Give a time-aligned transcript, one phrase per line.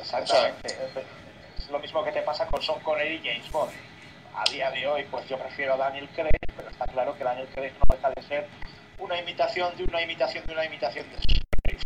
[0.00, 0.76] Exactamente.
[1.58, 3.72] es lo mismo que te pasa con Sean Connery y James Bond.
[4.34, 7.48] A día de hoy, pues yo prefiero a Daniel Craig, pero está claro que Daniel
[7.54, 8.48] Craig no deja de ser
[8.98, 11.76] una imitación de una imitación de una imitación de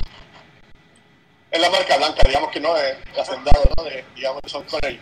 [1.50, 3.84] Es la marca blanca, digamos que no es hacendado, ¿no?
[3.84, 5.00] De, digamos, de Sean Connery.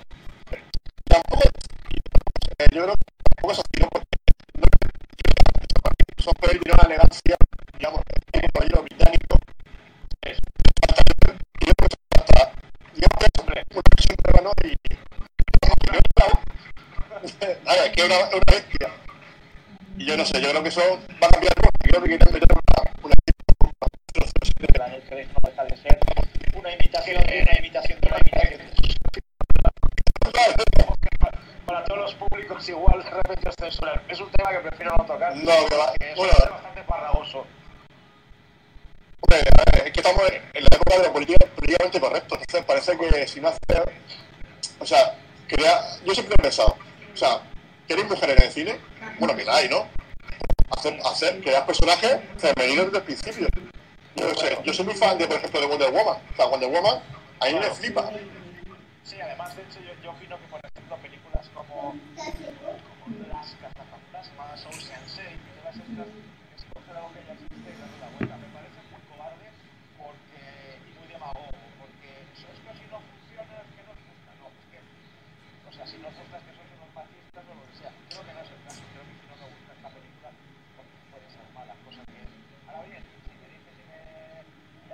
[1.04, 3.88] Tampoco, yo creo que tampoco es así, ¿no?
[3.88, 4.06] Porque
[6.18, 7.36] Sean Connery tiene una elegancia,
[7.79, 8.00] digamos,
[8.32, 9.38] un caballero británico.
[10.22, 10.38] Es,
[11.61, 12.52] yo creo que hasta,
[12.95, 14.75] digamos que es hombre, una versión peruano y
[17.64, 18.90] nada, es es una, una bestia.
[19.99, 20.81] Y yo no sé, yo creo que eso
[21.22, 21.71] va a cambiar mucho.
[21.81, 22.64] Creo que quieren meter una,
[25.77, 25.99] ser
[26.54, 28.54] una imitación de una imitación de una imitación
[31.67, 34.00] para todos los públicos igual de repente os censuran.
[34.08, 35.34] Es un tema que prefiero no tocar.
[35.36, 35.92] No, que va.
[35.98, 37.47] Es Bueno, bastante farragoso.
[39.20, 42.34] Hombre, a ver, es que estamos en la época de lo política- políticamente correcto.
[42.39, 43.58] Entonces parece que si no hace.
[44.78, 45.14] O sea,
[45.48, 46.77] crea, yo siempre he pensado,
[47.12, 47.41] o sea,
[47.86, 48.80] ¿queréis mujeres en el cine?
[49.18, 49.86] Bueno, que la hay, ¿no?
[50.77, 53.48] Hacer, hacer, crear personajes femeninos desde el principio.
[54.16, 56.16] Yo, no sé, yo soy muy fan de, por ejemplo, de Wonder Woman.
[56.32, 56.98] O sea, Wonder Woman,
[57.41, 58.10] a mí me flipa.
[59.04, 64.64] Sí, además, de hecho, yo, yo opino que, por ejemplo, películas como, como Las Cazafantasmas,
[64.66, 66.08] Ocean's 8 y todas estas,
[66.56, 68.34] es coger algo que ya existe y darle la vuelta.
[68.41, 69.46] Me parece muy cobarde
[70.00, 70.42] porque,
[70.88, 74.30] y muy demagogo, porque eso es que si no funciona, es que no os gusta,
[74.41, 77.52] no, es que, o sea, si no os gusta es que sois unos machistas o
[77.52, 77.92] lo que sea.
[78.08, 80.86] Creo que no es el caso, creo que si no me gusta esta película, pues
[81.12, 82.32] puede ser mala, cosa que es.
[82.64, 84.00] Ahora bien, si me dices, si me...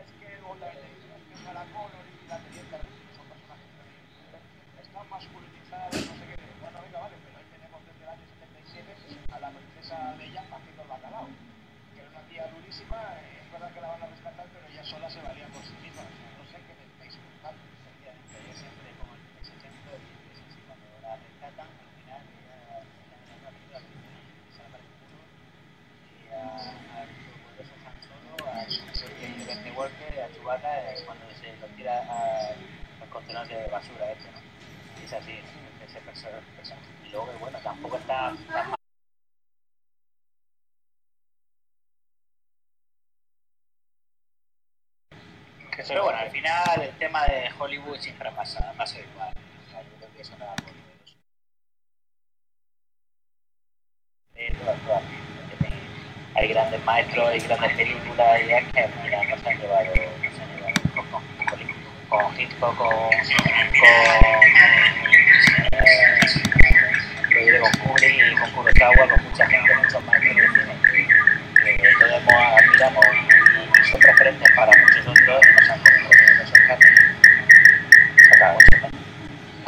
[0.03, 4.83] es que Golda Meir, es que Sarah Connor y la teniente Ripley son personajes femeninos,
[4.83, 6.37] están masculinizados, no sé qué.
[6.61, 8.91] Bueno, venga, vale, pero ahí tenemos desde el año 77
[9.31, 13.71] a la princesa Leia haciendo el bacalao, que era una tía durísima, eh, es verdad
[13.75, 16.03] que la van a rescatar, pero ella sola se valía por sí misma.
[16.05, 17.61] O sea, no sé qué me estáis contando.
[17.61, 22.77] Efectivamente, yo siempre como ese ejemplo y es así, cuando la rescatan, al final ella
[22.77, 23.97] en una película que
[24.55, 25.23] se aparece uno
[26.11, 26.99] y a, a
[27.43, 32.53] vuelve a Han Solo, a Luke Skywalker, a Chewbacca, eh, cuando se lo tira a-
[33.03, 34.41] al contenedor de basura este, ¿no?
[35.01, 35.35] Y es así,
[35.87, 36.45] ese personaje.
[37.07, 38.77] Y luego, que, bueno, tampoco está tan mal.
[45.91, 49.35] Pero bueno, al final el tema de Hollywood siempre pasa, pasa igual.
[49.67, 50.55] O sea, yo creo que eso no va.
[54.37, 54.55] Eh.
[55.59, 55.81] Tienen-
[56.37, 59.93] Hay grandes maestros, hay grandes películas y es que nos han llevado,
[62.09, 63.11] con, Hitchcock, con, con,
[67.33, 70.75] eh, con Kubrick con Kurosawa, con mucha gente, muchos maestros de cine
[71.65, 73.05] que, que todos admiramos
[74.03, 76.77] referentes para muchos otros nos han comido mucho, ¿no?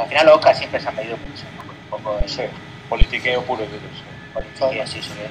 [0.03, 1.63] Al final los Oscars siempre se han medido mucho, ¿no?
[1.67, 2.43] Con un poco de Sí,
[2.89, 3.83] politiqueo puro y duro.
[4.73, 4.81] sí.
[4.81, 5.29] así sobre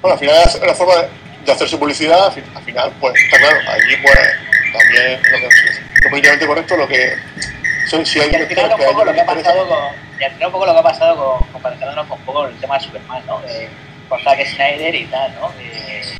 [0.00, 1.08] Bueno, al final es una forma de,
[1.44, 4.18] de hacerse publicidad, al, fin- al final, pues está claro, allí pues
[4.72, 7.16] también lo que es políticamente correcto, lo que
[7.86, 9.78] son si hay Y al final un que poco lo que ha pasado con,
[10.20, 12.56] y al final un poco lo que ha pasado con, comparándonos con un poco el
[12.56, 13.42] tema de Superman, ¿no?
[13.46, 13.68] Eh,
[14.08, 15.52] con Zack Snyder y tal, ¿no?
[15.60, 16.16] Eh,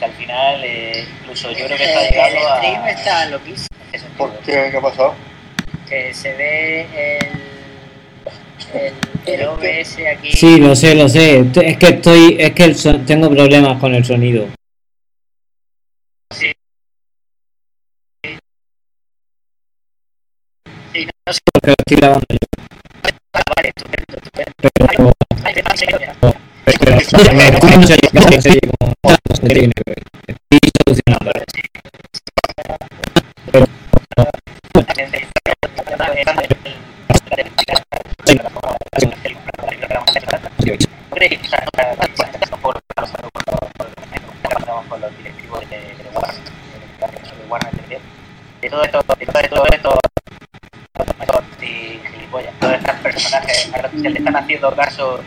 [0.00, 2.56] que al final eh, incluso yo creo que está el, el llegando a...
[2.56, 3.68] stream está loquísimo.
[4.16, 4.68] ¿Por qué?
[4.70, 5.14] ¿Qué ha pasado?
[5.88, 7.18] Que se ve
[8.72, 8.94] el, el,
[9.26, 10.32] el OBS aquí.
[10.32, 11.44] Sí, lo sé, lo sé.
[11.54, 14.46] Es que estoy, es que el son- tengo problemas con el sonido.
[16.32, 16.52] Sí,
[21.26, 22.38] no sé, Porque lo estoy grabando yo.
[23.56, 24.52] vale, estupendo, estupendo.
[24.62, 24.70] Pero,
[27.10, 27.86] pero, pero, ¿cómo no
[29.34, 30.00] se tiene que ver.
[54.32, 55.20] Haciendo caso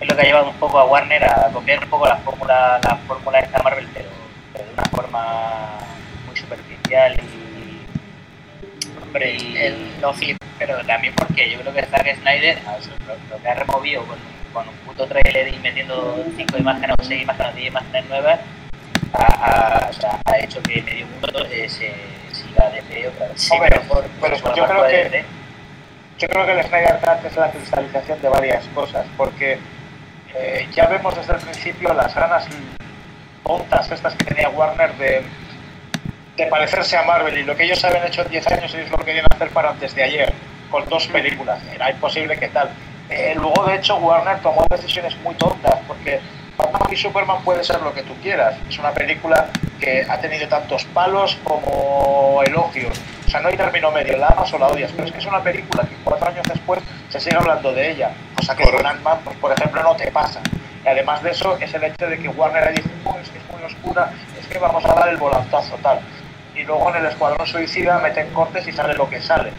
[0.00, 2.80] es lo que ha llevado un poco a Warner a copiar un poco la fórmula,
[2.82, 2.96] la
[10.14, 10.36] flip.
[10.58, 12.72] pero también porque yo creo que Zack Snyder a
[13.06, 14.18] lo, lo que ha removido con,
[14.52, 18.40] con un puto trailer y metiendo cinco imágenes o seis imágenes o diez imágenes nuevas
[19.12, 19.24] ha,
[19.86, 21.92] ha- o sea, ha hecho que medio mundo eh, se
[22.32, 23.50] siga DC otra vez.
[23.50, 25.24] Hombre, pero por, pero por su yo creo de que-.
[26.18, 29.58] Yo creo que el Snyder Cut es la cristalización de varias cosas, porque
[30.36, 32.46] eh, ya vemos desde el principio las ganas
[33.44, 35.22] tontas estas que tenía Warner de,
[36.36, 38.98] de parecerse a Marvel y lo que ellos habían hecho en 10 años, ellos lo
[38.98, 40.32] querían hacer para antes de ayer,
[40.70, 41.60] con dos películas.
[41.72, 42.70] Era imposible que tal.
[43.08, 46.20] Eh, luego, de hecho, Warner tomó decisiones muy tontas, porque
[46.56, 48.56] Batman y Superman puede ser lo que tú quieras.
[48.68, 49.48] Es una película
[49.78, 52.98] que ha tenido tantos palos como elogios.
[53.26, 55.26] O sea, no hay término medio, la amas o la odias, pero es que es
[55.26, 58.84] una película que cuatro años después se sigue hablando de ella, cosa que con.
[58.84, 60.40] Ant-Man, pues, por ejemplo, no te pasa.
[60.84, 63.44] Y además de eso, es el hecho de que Warner dice, "Oh, es que es
[63.50, 66.00] muy oscura, es que vamos a dar el volantazo, tal.
[66.54, 69.52] Y luego en el Escuadrón Suicida meten cortes y sale lo que sale.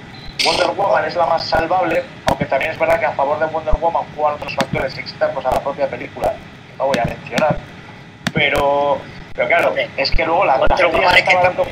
[0.46, 3.76] Wonder Woman es la más salvable, aunque también es verdad que a favor de Wonder
[3.76, 7.58] Woman juegan otros factores externos a la propia película, que no voy a mencionar.
[8.34, 9.00] Pero,
[9.34, 11.66] pero claro, es que luego la, Wonder gente Woman está- dando-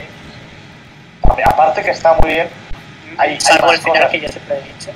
[1.46, 2.50] Aparte que está muy bien,
[3.18, 4.12] hay, hay Salvo más el final cosas.
[4.12, 4.92] que yo siempre he dicho.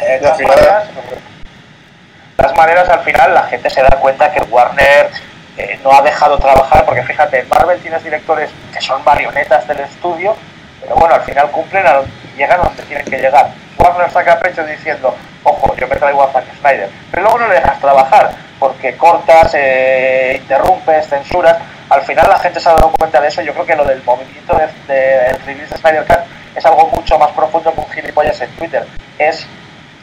[0.00, 5.10] Eh, final- maneras, de todas maneras, al final la gente se da cuenta que Warner
[5.56, 10.36] eh, no ha dejado trabajar, porque fíjate, Marvel tienes directores que son marionetas del estudio,
[10.80, 13.50] pero bueno, al final cumplen, a donde- llegan a donde tienen que llegar.
[13.78, 17.54] Warner saca pecho diciendo, ojo, yo me traigo a Zack Snyder, pero luego no le
[17.54, 21.56] dejas trabajar, porque cortas, eh, interrumpes, censuras.
[21.90, 23.42] Al final la gente se ha dado cuenta de eso.
[23.42, 26.20] Yo creo que lo del movimiento del de, del release de Snyder Cut
[26.56, 28.86] es algo mucho más profundo que un gilipollas en Twitter.
[29.18, 29.46] Es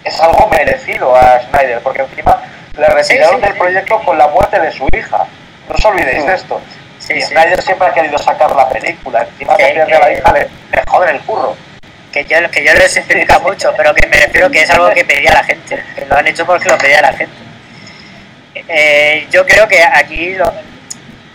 [0.04, 2.40] es algo merecido a Snyder, porque encima
[2.78, 3.60] le retiraron sí, del sí.
[3.60, 5.26] proyecto con la muerte de su hija.
[5.70, 6.62] No os olvidéis de esto.
[7.00, 7.28] Sí, y sí.
[7.28, 9.22] Snyder siempre ha querido sacar la película.
[9.24, 10.40] Encima Que- a la hija, le,
[10.72, 11.56] le joden el curro.
[12.12, 15.06] Que yo, que yo les explica mucho, pero que me refiero que es algo que
[15.06, 15.84] pedía la gente.
[15.96, 17.34] Que lo han hecho porque lo pedía la gente.
[18.56, 20.34] Eh, yo creo que aquí.
[20.36, 20.52] Lo,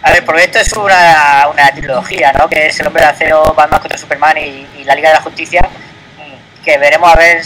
[0.03, 2.49] a ver, porque esto es una, una trilogía, ¿no?
[2.49, 5.23] Que es El Hombre de Acero, Batman contra Superman y, y la Liga de la
[5.23, 5.63] Justicia.
[6.65, 7.43] Que veremos a ver.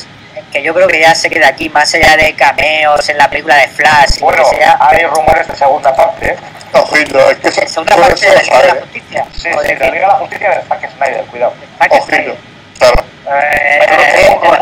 [0.52, 3.56] Que yo creo que ya se queda aquí, más allá de cameos en la película
[3.56, 4.78] de Flash Bueno, sea.
[4.80, 6.30] hay rumores de segunda parte.
[6.30, 6.36] ¿eh?
[6.72, 8.74] Ojito, es que eso, Segunda parte de la Liga de la.
[8.80, 9.26] Justicia.
[9.32, 11.52] Sí, sí, de la Liga de la Justicia de Zack Snyder, cuidado.
[11.80, 12.36] Ojito, Snyder.
[12.78, 13.04] claro.
[13.32, 13.78] Eh,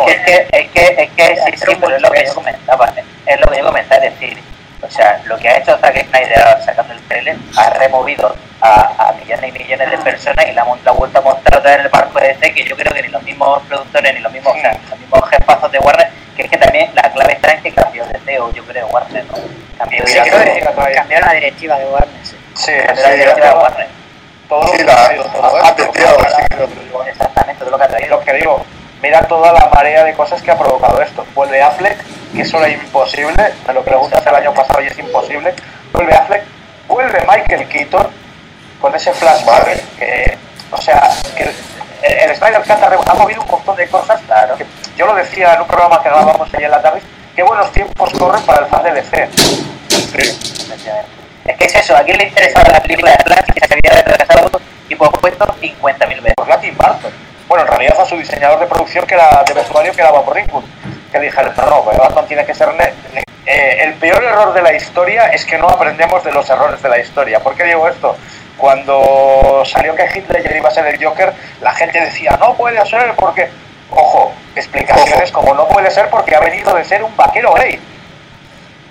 [0.08, 2.92] es, que, es que, es que, es que es lo que yo comentaba,
[3.26, 4.42] es lo que yo comentaba, es decir,
[4.82, 9.12] o sea, lo que ha hecho Zack Snyder sacando el trailer ha removido a, a
[9.12, 11.84] millones y millones de personas y la, la ha vuelto a mostrar otra vez en
[11.86, 14.54] el barco de DC, que yo creo que ni los mismos productores ni los mismos,
[14.90, 18.04] los mismos jefazos de Warner, que es que también la clave está en que cambió
[18.06, 19.34] de CEO, yo creo, Warner, ¿no?
[19.78, 22.08] Cambió Sí, Cambió la directiva de Warner.
[22.24, 22.36] sí.
[22.54, 23.88] Sí, la directiva de Warner.
[24.48, 28.16] todo lo que ha traído todo Exactamente, todo lo que ha traído.
[28.18, 28.64] lo que digo,
[29.02, 31.24] mira toda la marea de cosas que ha provocado esto.
[31.34, 31.98] Vuelve Affleck,
[32.34, 35.54] que eso era imposible, me lo preguntas el año pasado y es imposible.
[35.92, 36.42] Vuelve Affleck,
[36.86, 38.08] vuelve Michael Keaton
[38.80, 39.96] con ese flashback.
[39.98, 40.38] Que,
[40.70, 41.54] o sea, que el,
[42.02, 44.20] el Snyder Cut ha, ha movido un montón de cosas.
[44.26, 44.56] Claro.
[44.56, 44.66] que
[44.96, 47.00] yo lo decía en un programa que grabamos ayer en la tarde,
[47.34, 49.28] qué buenos tiempos corren para el fan de DC.
[49.32, 50.38] Sí.
[51.44, 54.02] Es que es eso, ¿a quién le interesaba la película de Flash que se había
[54.02, 56.34] retrasado y pospuesto 50.000 veces?
[56.36, 57.12] Pues a Tim Burton.
[57.48, 60.30] Bueno, en realidad a su diseñador de producción, que era de vestuario, que era Bob
[60.32, 60.64] Ringwood,
[61.10, 62.68] que dijeron, no, no, Batman tiene que ser...
[63.46, 66.88] Eh, el peor error de la historia es que no aprendemos de los errores de
[66.90, 67.40] la historia.
[67.40, 68.14] ¿Por qué digo esto?
[68.58, 73.14] Cuando salió que Hitler iba a ser el Joker, la gente decía, no puede ser
[73.16, 73.48] porque...
[73.90, 77.80] Ojo, explicaciones como no puede ser porque ha venido de ser un vaquero gay.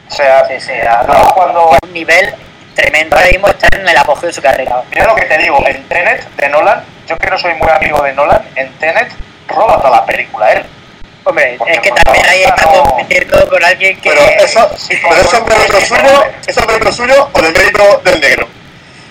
[0.09, 0.73] O sea, Sí, sí,
[1.05, 1.69] luego cuando...
[1.83, 2.33] un nivel
[2.77, 3.15] tremendo.
[3.17, 4.81] Ahora mismo está en el apogeo de su carrera.
[4.91, 8.01] Mira lo que te digo, en Tenet de Nolan, yo que no soy muy amigo
[8.03, 9.11] de Nolan, en Tenet
[9.47, 10.63] roba toda la película él.
[11.23, 14.09] Hombre, Porque es que también ahí está no- compitiendo con alguien que.
[14.11, 18.01] Pero eso, sí, pero eso es mérito suyo, eso es mérito suyo o del mérito
[18.05, 18.47] del negro.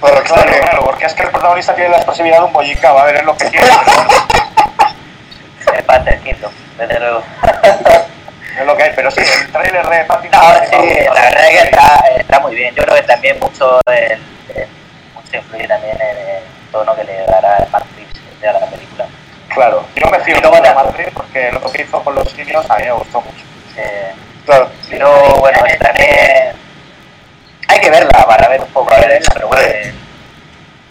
[0.00, 3.06] Claro, claro, porque es que el protagonista tiene la expresividad de un bollica, va a
[3.06, 3.66] ver, es lo que quiere,
[5.76, 7.22] Es Panther Kingdom, desde luego.
[8.60, 10.40] es lo que hay, pero sí, el trailer de Pattinson...
[10.40, 12.74] No, sí, la verdad es que está, está muy bien.
[12.74, 14.12] Yo creo que también mucho, el,
[14.54, 14.68] el-
[15.14, 19.06] mucho influye también en el tono que le dará Reeves de la película.
[19.54, 22.84] Claro, yo me fío de Madrid porque lo que hizo con los simios a mí
[22.84, 23.44] me gustó mucho.
[23.76, 24.12] Eh,
[24.44, 24.70] Claro.
[24.88, 25.10] pero
[25.40, 26.54] bueno, también
[27.68, 29.92] hay que verla para ver un poco a ver, pero bueno, eh,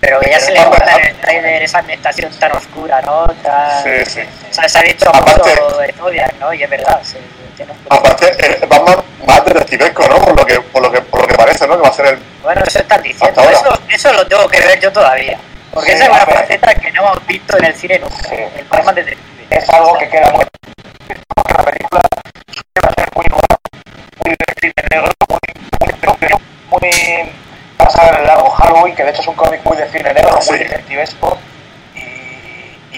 [0.02, 3.28] Pero que ya se le nota en el trailer esa ambientación tan oscura, ¿no?
[3.42, 3.82] Tan...
[3.84, 4.22] Sí, sí.
[4.50, 6.54] O sea, se ha dicho Aparte- mucho de ¿no?
[6.54, 7.00] Y es verdad.
[7.02, 7.35] Un-
[7.90, 8.96] Aparte, eh, Batman
[9.26, 10.18] más detectivesco, ¿no?
[10.20, 11.76] Por lo que, por lo que, por lo que parece, ¿no?
[11.78, 12.20] Que va a ser el.
[12.44, 13.42] Bueno, eso están diciendo.
[13.42, 15.38] Eso, eso lo tengo que ver yo todavía.
[15.74, 18.16] Porque Sí, esa es una faceta que no hemos visto en el cine nunca.
[18.30, 18.36] Sí.
[18.36, 19.46] El Batman detective.
[19.50, 20.46] Es algo que queda muy...
[21.58, 22.02] la película
[22.52, 23.58] suele ser muy nueva,
[24.24, 25.40] muy de cine negro, muy,
[25.82, 26.90] muy, muy, muy
[28.10, 30.42] en el largo Halloween, que de hecho es un cómic muy de cine negro, muy
[30.42, 30.58] Sí.
[30.58, 31.38] detectivesco.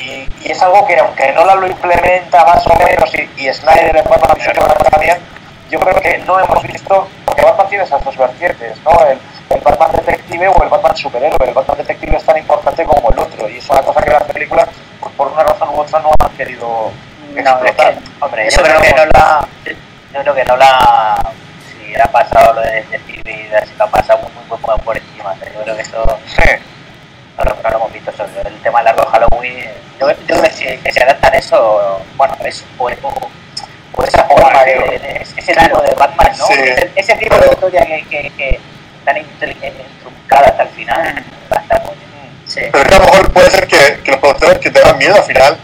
[0.08, 4.44] Y, es algo que aunque Nolan lo implementa más o menos y, y Snyder v
[4.44, 5.18] Superman también,
[5.70, 8.92] yo creo que no hemos visto porque Batman tiene esas dos vertientes, ¿no?
[9.06, 11.48] El, el Batman detective o el Batman superhéroe.
[11.48, 14.24] El Batman detective es tan importante como el otro y es una cosa que las
[14.24, 14.70] películas,
[15.02, 16.92] pues, por una razón u otra, no han querido
[17.34, 17.94] No, es explotar.
[17.94, 19.48] que, hombre, Eso yo creo que no la.
[20.14, 21.32] Yo creo que no la.
[21.70, 24.80] Si le ha pasado lo de detective y si lo ha pasado muy, muy, muy
[24.80, 25.36] por encima.
[25.54, 26.76] Yo creo que eso Sí.
[27.38, 28.12] No lo, no lo hemos visto.
[28.12, 29.65] Sobre el tema largo de Halloween.
[30.00, 33.29] Yo, yo creo que si, que si adaptan eso, bueno, es o, o-
[33.94, 36.46] o esa forma de, de- de- ese tipo de Batman, ¿no?
[36.48, 36.53] Sí.
[36.53, 38.60] Ese, ese tipo de historia que, que, que
[39.06, 41.94] tan inteligente, truncada hasta el final, va a estar muy.
[42.46, 42.62] Sí.
[42.72, 45.15] Pero es que a lo mejor puede ser que, que los productores que tengan miedo
[45.15, 45.58] al final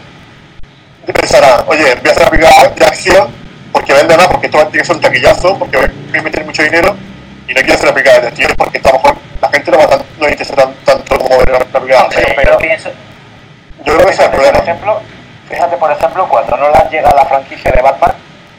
[1.06, 3.28] pensarán, oye, voy a hacer una película de acción
[3.72, 6.62] porque vende más, porque esto tiene que ser un taquillazo, porque voy a meter mucho
[6.62, 6.96] dinero
[7.48, 9.86] y no quiero hacer una película de detectives porque lo mejor la gente no va
[9.88, 11.58] tan, no interesa tan- tanto como ver una
[12.00, 12.26] acción.
[12.36, 12.90] pero- Yo pienso,
[13.84, 14.58] Yo creo que ese es el Fíjate, por problema.
[14.58, 15.00] ejemplo,
[15.50, 18.12] fíjate, por ejemplo, cuando Nolan llega a la franquicia de Batman,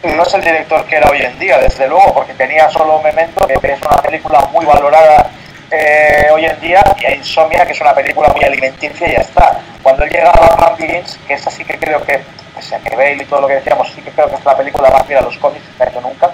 [0.04, 3.48] no es el director que era hoy en día, desde luego, porque tenía solo Memento,
[3.48, 5.30] que es una película muy valorada
[5.72, 9.18] eh, hoy en día, y a Insomnia, que es una película muy alimenticia y ya
[9.22, 9.60] está.
[9.82, 12.22] Cuando él llega a Batman Begins, que es así que creo que,
[12.56, 14.56] pese a que Bale y todo lo que decíamos, sí que creo que es la
[14.56, 16.30] película más fiel a los cómics que ha hecho nunca,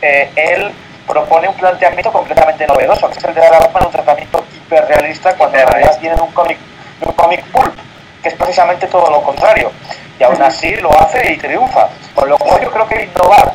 [0.00, 0.72] eh, él
[1.06, 5.34] propone un planteamiento completamente novedoso, que es el de dar a Batman un tratamiento hiperrealista
[5.34, 6.58] cuando en realidad tienen un cómic
[7.04, 7.74] un cómic pulp,
[8.22, 9.72] que es precisamente todo lo contrario.
[10.18, 11.88] Y aún así lo hace y triunfa.
[12.14, 13.54] Con lo cual yo creo que innovar,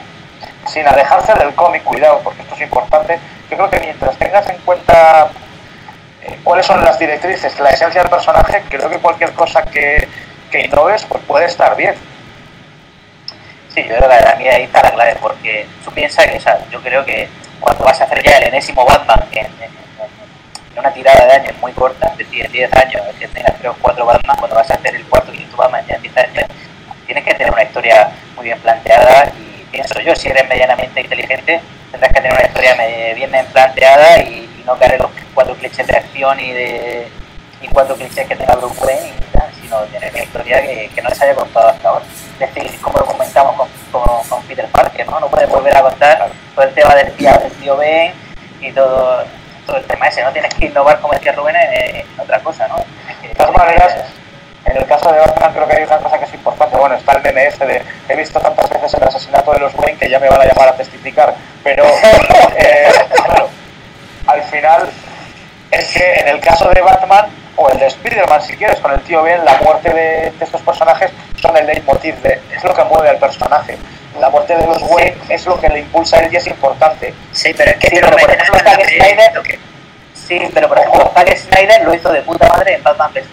[0.67, 4.57] sin alejarse del cómic, cuidado, porque esto es importante, yo creo que mientras tengas en
[4.59, 5.29] cuenta
[6.21, 10.07] eh, cuáles son las directrices, la esencia del personaje, creo que cualquier cosa que,
[10.51, 11.95] que innoves pues puede estar bien.
[13.77, 16.41] Sí, yo creo que la mía ahí está la clave, porque tú piensas que, o
[16.41, 17.29] sea, yo creo que
[17.59, 19.45] cuando vas a hacer ya el enésimo Batman, en,
[20.75, 23.75] una tirada de años muy corta, es decir, en 10 años, que tengas 3 o
[23.79, 26.45] 4 Batman, cuando vas a hacer el cuarto y quinto Batman ya en 10 años,
[27.05, 31.61] tienes que tener una historia muy bien planteada y pienso yo, si eres medianamente inteligente,
[31.91, 35.95] tendrás que tener una historia bien planteada y, no caer en los cuatro clichés de
[35.95, 37.07] acción y de
[37.61, 41.01] y cuatro clichés que tenga Bruce Wayne y tal, sino tener una historia que, que
[41.03, 42.05] no les haya contado hasta ahora.
[42.39, 43.67] Es decir, como lo comentamos con,
[44.03, 45.19] con, con Peter Parker, ¿no?
[45.19, 48.13] No puedes volver a contar todo el tema del tío, del tío Ben
[48.61, 49.23] y todo,
[49.65, 50.31] todo el tema ese, ¿no?
[50.31, 52.75] Tienes que innovar, como decía Rubén, en, en otra cosa, ¿no?
[52.75, 53.95] Tienes que- De todas maneras,
[54.65, 56.77] en el caso de Batman creo que hay una cosa que es importante.
[56.77, 59.97] Bueno, está el meme este de he visto tantas veces el asesinato de los Wayne
[59.97, 61.33] que ya me van a llamar a testificar.
[61.63, 61.85] Pero,
[62.57, 62.91] eh,
[63.25, 63.49] claro,
[64.27, 64.89] al final
[65.71, 69.01] es que en el caso de Batman o el de Spider-Man, si quieres, con el
[69.01, 72.83] tío Ben, la muerte de, de estos personajes son el leitmotiv, de, es lo que
[72.83, 73.77] mueve al personaje.
[74.19, 77.13] La muerte de los Wayne es lo que le impulsa a él y es importante.
[77.31, 79.59] Sí, pero es que Sí, pero por ejemplo, Zack Snyder- que-
[80.13, 83.23] Sí, pero por ejemplo, Zack Snyder lo hizo de puta madre en Batman vs.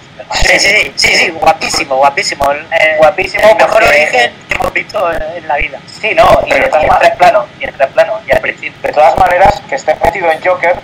[0.42, 2.50] Sí, sí, sí, sí, sí, guapísimo, guapísimo.
[2.52, 5.78] El, el- Guapísimo El mejor origen que hemos visto en, la vida.
[6.00, 8.80] Sí, no, y, en tres planos, y en tres planos, y al principio.
[8.82, 10.76] De todas maneras, que esté metido en Joker,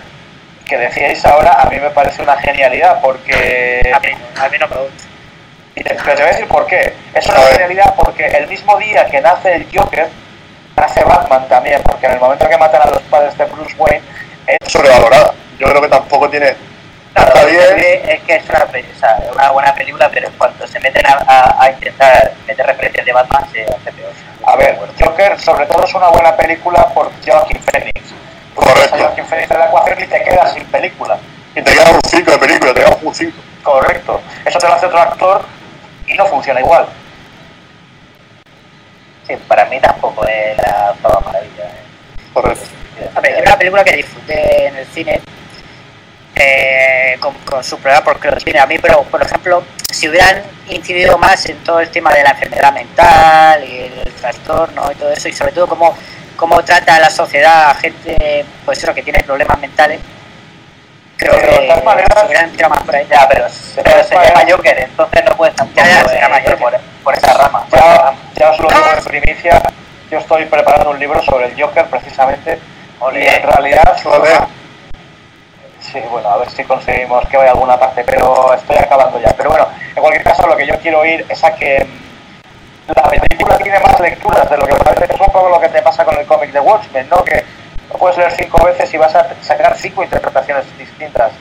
[0.71, 3.91] que decíais ahora, a mí me parece una genialidad porque...
[3.93, 4.09] A mí,
[4.41, 5.05] a mí no me gusta.
[5.75, 6.95] Y te, pero te voy a decir por qué.
[7.15, 10.09] Es una genialidad porque el mismo día que nace el Joker,
[10.77, 14.03] nace Batman también, porque en el momento que matan a los padres de Bruce Wayne,
[14.47, 15.35] es Sobrevalorada.
[15.59, 16.55] Yo creo que tampoco tiene.
[17.13, 18.09] Claro, Está bien.
[18.09, 21.19] es que es una, pe- o sea, una buena película, pero cuando se meten a,
[21.27, 24.13] a- a intentar meter referencias de Batman se hace peor.
[24.47, 28.01] A ver, Joker sobre todo es una buena película por Joaquin Phoenix.
[29.31, 31.19] De la ecuación y te quedas sin película.
[31.55, 33.37] Y te queda un 5 de película, te queda un 5.
[33.63, 34.21] Correcto.
[34.45, 35.43] Eso te lo hace otro actor
[36.07, 36.87] y no funciona igual.
[39.27, 41.65] Sí, para mí tampoco es la octava maravilla.
[41.65, 42.31] eh.
[42.33, 42.65] Correcto.
[43.15, 45.21] A ver, es una película que disfruté en el cine
[46.35, 50.43] eh, con, con su prueba porque los tiene a mí, pero por ejemplo, si hubieran
[50.69, 55.11] incidido más en todo el tema de la enfermedad mental y el trastorno y todo
[55.13, 55.97] eso, y sobre todo cómo,
[56.41, 60.01] cómo trata a la sociedad a gente pues eso, que tiene problemas mentales,
[61.19, 63.07] creo Pero de que todas maneras- se hubieran tirado más por ahí.
[63.11, 66.21] Ya, pero, se- pero se llama Joker, entonces no puedes tampoco Ya, ya, se eh,
[66.23, 66.59] llama ir Joker.
[66.59, 67.67] por, por esa rama.
[67.71, 69.63] Ya, ya os lo digo en primicia,
[70.11, 72.59] yo estoy preparando un libro sobre el Joker precisamente.
[73.01, 73.23] Ole.
[73.23, 74.47] Y en realidad, obra-
[75.81, 79.31] Sí, bueno, a ver si conseguimos que vaya a alguna parte, pero estoy acabando ya.
[79.37, 81.87] Pero bueno, en cualquier caso, lo que yo quiero oír es a que
[82.95, 85.15] la película tiene más lecturas de lo que parece.
[85.15, 87.25] Es un poco lo que te pasa con el cómic de Watchmen, ¿no?
[87.25, 87.45] Que
[87.91, 91.33] lo puedes leer cinco veces y vas a sacar cinco interpretaciones distintas.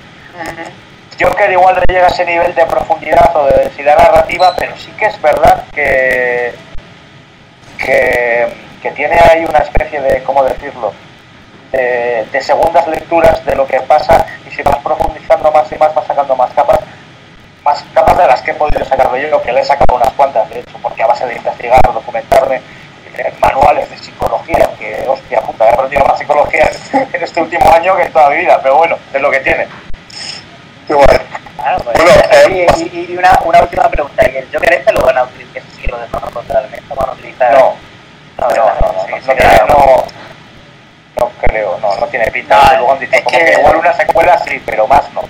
[1.20, 4.90] Joker igual no llega a ese nivel de profundidad o de densidad narrativa, pero sí
[4.98, 6.54] que es verdad que,
[7.78, 8.48] que,
[8.82, 10.94] que tiene ahí una especie de, ¿cómo decirlo?,
[11.74, 15.94] de, de segundas lecturas de lo que pasa y si vas profundizando más y más
[15.94, 16.79] vas sacando más capas,
[17.64, 20.12] más capas de las que he podido sacar de yo, que le he sacado unas
[20.14, 22.62] cuantas, de hecho, porque a base de investigar, documentarme,
[23.18, 26.70] eh, manuales de psicología, que hostia puta, he aprendido más psicología
[27.14, 29.68] en este último año que en toda mi vida, pero bueno, es lo que tiene.
[30.88, 31.06] Qué pues.
[31.84, 35.18] Bueno, eh, y, y- y una, una última pregunta: ¿y el Joker este lo van
[35.18, 35.62] a utilizar?
[35.76, 36.82] Sí, lo demás totalmente.
[36.88, 37.52] Lo van a utilizar.
[37.52, 37.76] No,
[38.40, 40.04] no, no, no, no, Sí, no, no, no,
[41.20, 42.56] no creo, no, no tiene pinta.
[42.56, 45.12] No, Desde luego han dicho es como que- que igual una secuela sí, pero más
[45.14, 45.22] no.
[45.22, 45.28] Sí,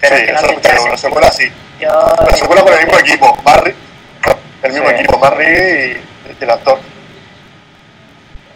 [0.00, 1.50] pero la secuela sí.
[1.80, 2.14] Yo.
[2.30, 3.74] La secuela con el mismo equipo, Marry,
[4.62, 4.94] el mismo Sí.
[4.96, 6.78] equipo, Marry y, y el actor.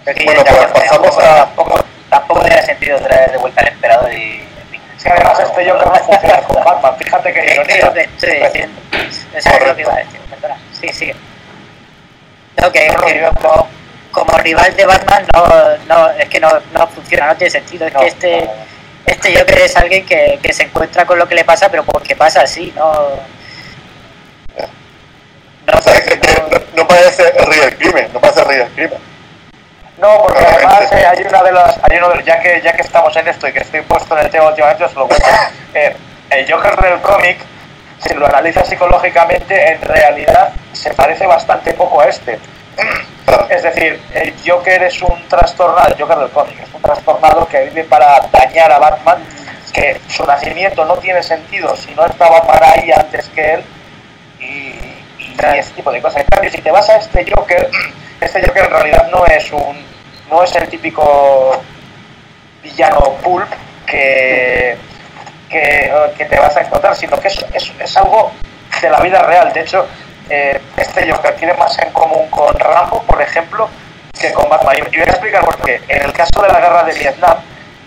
[0.05, 3.69] Pero que Bueno, ya- pues pasamos a- Tampoco, tampoco tenía sentido traer de vuelta al
[3.69, 4.45] emperador y.
[5.03, 7.85] que además este Joker no funciona con Batman, fíjate que que ironía.
[7.87, 8.81] lo que estoy diciendo.
[9.35, 10.57] Eso es lo que iba a decir, perdona.
[10.73, 11.13] Sí.
[12.57, 13.69] No, que, que como,
[14.13, 15.47] como rival de Batman no,
[15.89, 17.87] no es que no, no funciona, no tiene sentido.
[17.87, 18.51] Es No, que este, no,
[19.07, 22.17] este Joker es alguien que, que se encuentra con lo que le pasa, pero porque
[22.17, 22.93] pasa así, no.
[25.67, 28.99] No, O sea, es que no- no, no parece del crimen, no parece del crimen.
[29.99, 32.83] No, porque además eh, hay una de las, hay uno de, ya que ya que
[32.83, 35.27] estamos en esto y que estoy puesto en el tema últimamente, os lo cuento.
[35.75, 35.97] Eh,
[36.31, 37.37] el Joker del cómic,
[38.07, 42.39] si lo analizas psicológicamente, en realidad se parece bastante poco a este.
[43.51, 47.65] Es decir, el Joker es un trastornado, el Joker del cómic es un trastornado que
[47.65, 49.19] vive para dañar a Batman,
[49.73, 53.65] que su nacimiento no tiene sentido si no está Batman ahí antes que él
[54.41, 54.45] y,
[55.23, 56.23] y ese tipo de cosas.
[56.23, 57.71] En cambio, si te vas a este Joker,
[58.21, 59.85] este Joker en realidad no es un
[60.31, 61.63] no es el típico
[62.63, 63.49] villano pulp
[63.87, 64.77] que,
[65.51, 68.33] que, te vas a encontrar, sino que es, es algo
[68.81, 69.53] de la vida real.
[69.53, 69.87] De hecho,
[70.31, 73.69] eh, este Joker tiene más en común con Rambo, por ejemplo,
[74.19, 74.77] que con Batman.
[74.77, 75.81] Y y voy a explicar por qué.
[75.89, 77.37] En el caso de la guerra de Vietnam,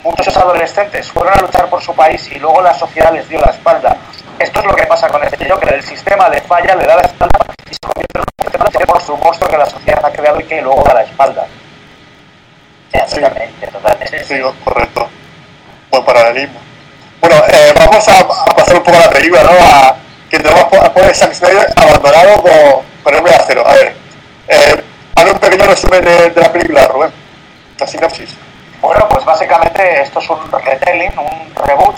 [0.03, 3.51] muchos adolescentes fueron a luchar por su país y luego la sociedad les dio la
[3.51, 3.97] espalda.
[4.39, 5.73] Esto es lo que pasa con este Joker.
[5.73, 7.39] El sistema le falla, le da la espalda
[7.69, 10.43] y se convierte en un sistema por su monstruo que la sociedad ha creado y
[10.43, 11.47] que luego da la espalda.
[12.91, 14.23] Totalmente, totalmente.
[14.23, 15.07] Sí, correcto.
[15.91, 16.59] Buen paralelismo.
[17.19, 19.49] Bueno, eh, vamos a, a pasar un poco a la película, ¿no?
[19.51, 19.95] A,
[20.37, 22.51] que tenemos a Zack abandonado con,
[23.03, 23.67] con hombre de acero.
[23.67, 23.95] A ver,
[24.47, 24.83] eh,
[25.15, 27.11] hazme un pequeño resumen de, la película, Rubén.
[27.79, 28.29] La sinopsis.
[28.81, 31.95] Bueno, pues básicamente esto es un retelling, un reboot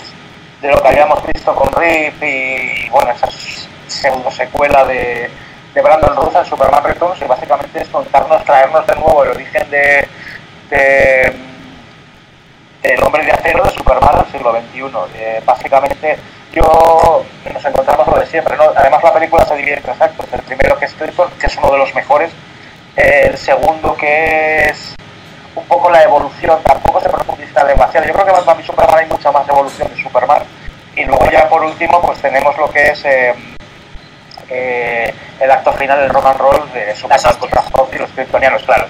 [0.62, 3.28] de lo que habíamos visto con Rip y, bueno, esa
[3.86, 5.30] pseudo secuela de,
[5.74, 9.70] de Brandon Ruth en Superman Returns y básicamente es contarnos, traernos de nuevo el origen
[9.70, 10.08] de,
[10.70, 11.50] de
[12.82, 15.44] del hombre de acero de Superman del siglo XXI.
[15.44, 16.18] Básicamente
[16.52, 18.64] yo nos encontramos lo de siempre, ¿no?
[18.74, 20.26] Además la película se divide en tres actos.
[20.32, 22.30] El primero que es Krypton, que es uno de los mejores.
[22.96, 24.94] El segundo que es
[25.54, 28.06] un poco la evolución, tampoco se profundiza demasiado.
[28.06, 30.42] Yo creo que Batman y Superman hay mucha más evolución de Superman.
[30.96, 33.34] Y luego ya por último pues tenemos lo que es eh,
[34.48, 38.62] eh, el acto final del rock and roll de Superman contra Zod y los kryptonianos,
[38.64, 38.86] claro.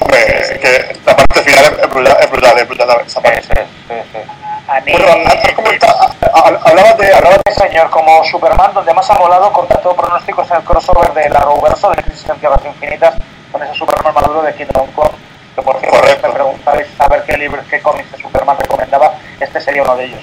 [0.00, 3.42] Hombre, que la parte final es brutal, es brutal, es brutal esa parte.
[3.42, 3.48] sí,
[3.88, 4.49] sí, sí.
[4.70, 4.92] A mí.
[4.92, 10.50] Bueno, hablabas de, hablabas señor, como Superman, donde más ha molado contra todo pronóstico es
[10.52, 13.14] el crossover de la Arrowverso de Crisis en Tierras Infinitas
[13.50, 15.10] con ese Superman maduro de Kingdom Come,
[15.56, 16.28] que por cierto, Correcto.
[16.28, 20.20] me preguntabais saber qué libros, qué cómics de Superman recomendaba, este sería uno de ellos.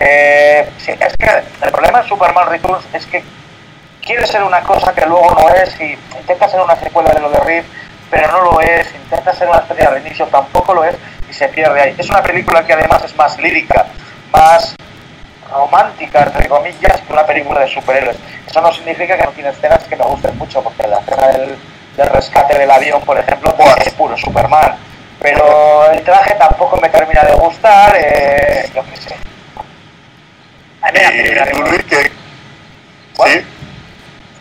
[0.00, 3.22] Eh, sí, es que el problema de Superman Returns es que
[4.00, 7.28] quiere ser una cosa que luego no es y intenta ser una secuela de lo
[7.28, 7.64] de Reed,
[8.10, 10.96] pero no lo es, intenta ser una especie de reinicio, tampoco lo es
[11.30, 11.94] y se pierde ahí.
[11.96, 13.86] Es una película que además es más lírica,
[14.32, 14.74] más
[15.50, 18.16] romántica, entre comillas, que una película de superhéroes.
[18.46, 21.56] Eso no significa que no tiene escenas que me gusten mucho, porque la escena del,
[21.96, 24.76] del rescate del avión, por ejemplo, pues, es puro Superman.
[25.20, 29.14] Pero el traje tampoco me termina de gustar, eh, yo qué sé.
[30.82, 31.70] A mí la película y me tú, gusta.
[31.70, 32.12] Luis, que
[33.16, 33.30] ¿Cuál?
[33.32, 33.46] sí,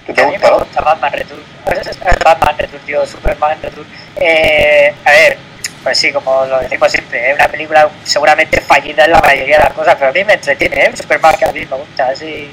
[0.06, 1.44] que te A mí gusta, me gusta Batman Return.
[1.66, 3.88] Pues es Batman Return, tío, Superman Return.
[4.16, 5.38] Eh, a ver,
[5.84, 9.64] pues sí, como lo decimos siempre, es una película seguramente fallida en la mayoría de
[9.64, 10.92] las cosas, pero a mí me entretiene, ¿eh?
[10.96, 12.52] Superman que a mí me gusta, así.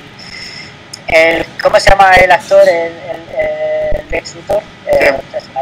[1.09, 2.69] El, ¿Cómo se llama el actor?
[2.69, 4.63] El, el, el Lex Luthor.
[4.87, 5.15] Eh,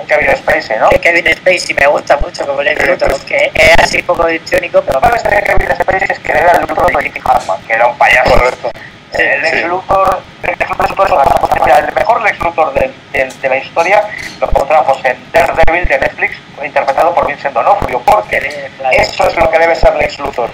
[0.07, 0.91] Kevin Spacey, ¿no?
[0.91, 5.07] Kevin Spacey me gusta mucho como Lex Luthor, que es así poco histriónico, pero Lo
[5.07, 7.87] que pasa es que Kevin Spacey es que era el Luthor de Hartman, que era
[7.87, 8.31] un payaso.
[8.31, 8.71] Correcto.
[9.15, 9.65] El Lex.
[9.69, 14.03] Luthor, el Lex Luthor mejor Lex Luthor de la historia
[14.41, 19.59] lo encontramos en Daredevil de Netflix, interpretado por Vincent D'Onofrio, porque eso es lo que
[19.59, 20.51] debe ser Lex Luthor.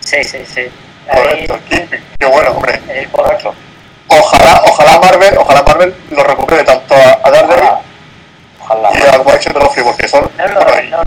[0.00, 0.70] Sí, sí, sí.
[1.10, 1.58] Correcto.
[1.68, 2.80] Qué bueno, hombre.
[2.88, 3.54] el- Correcto.
[4.08, 7.70] Ojalá, ojalá Marvel, ojalá Marvel lo recupere tanto a, a Daredevil
[8.62, 8.90] Ojalá.
[8.92, 11.04] y a Vincent D'Onofrio, porque son, No no no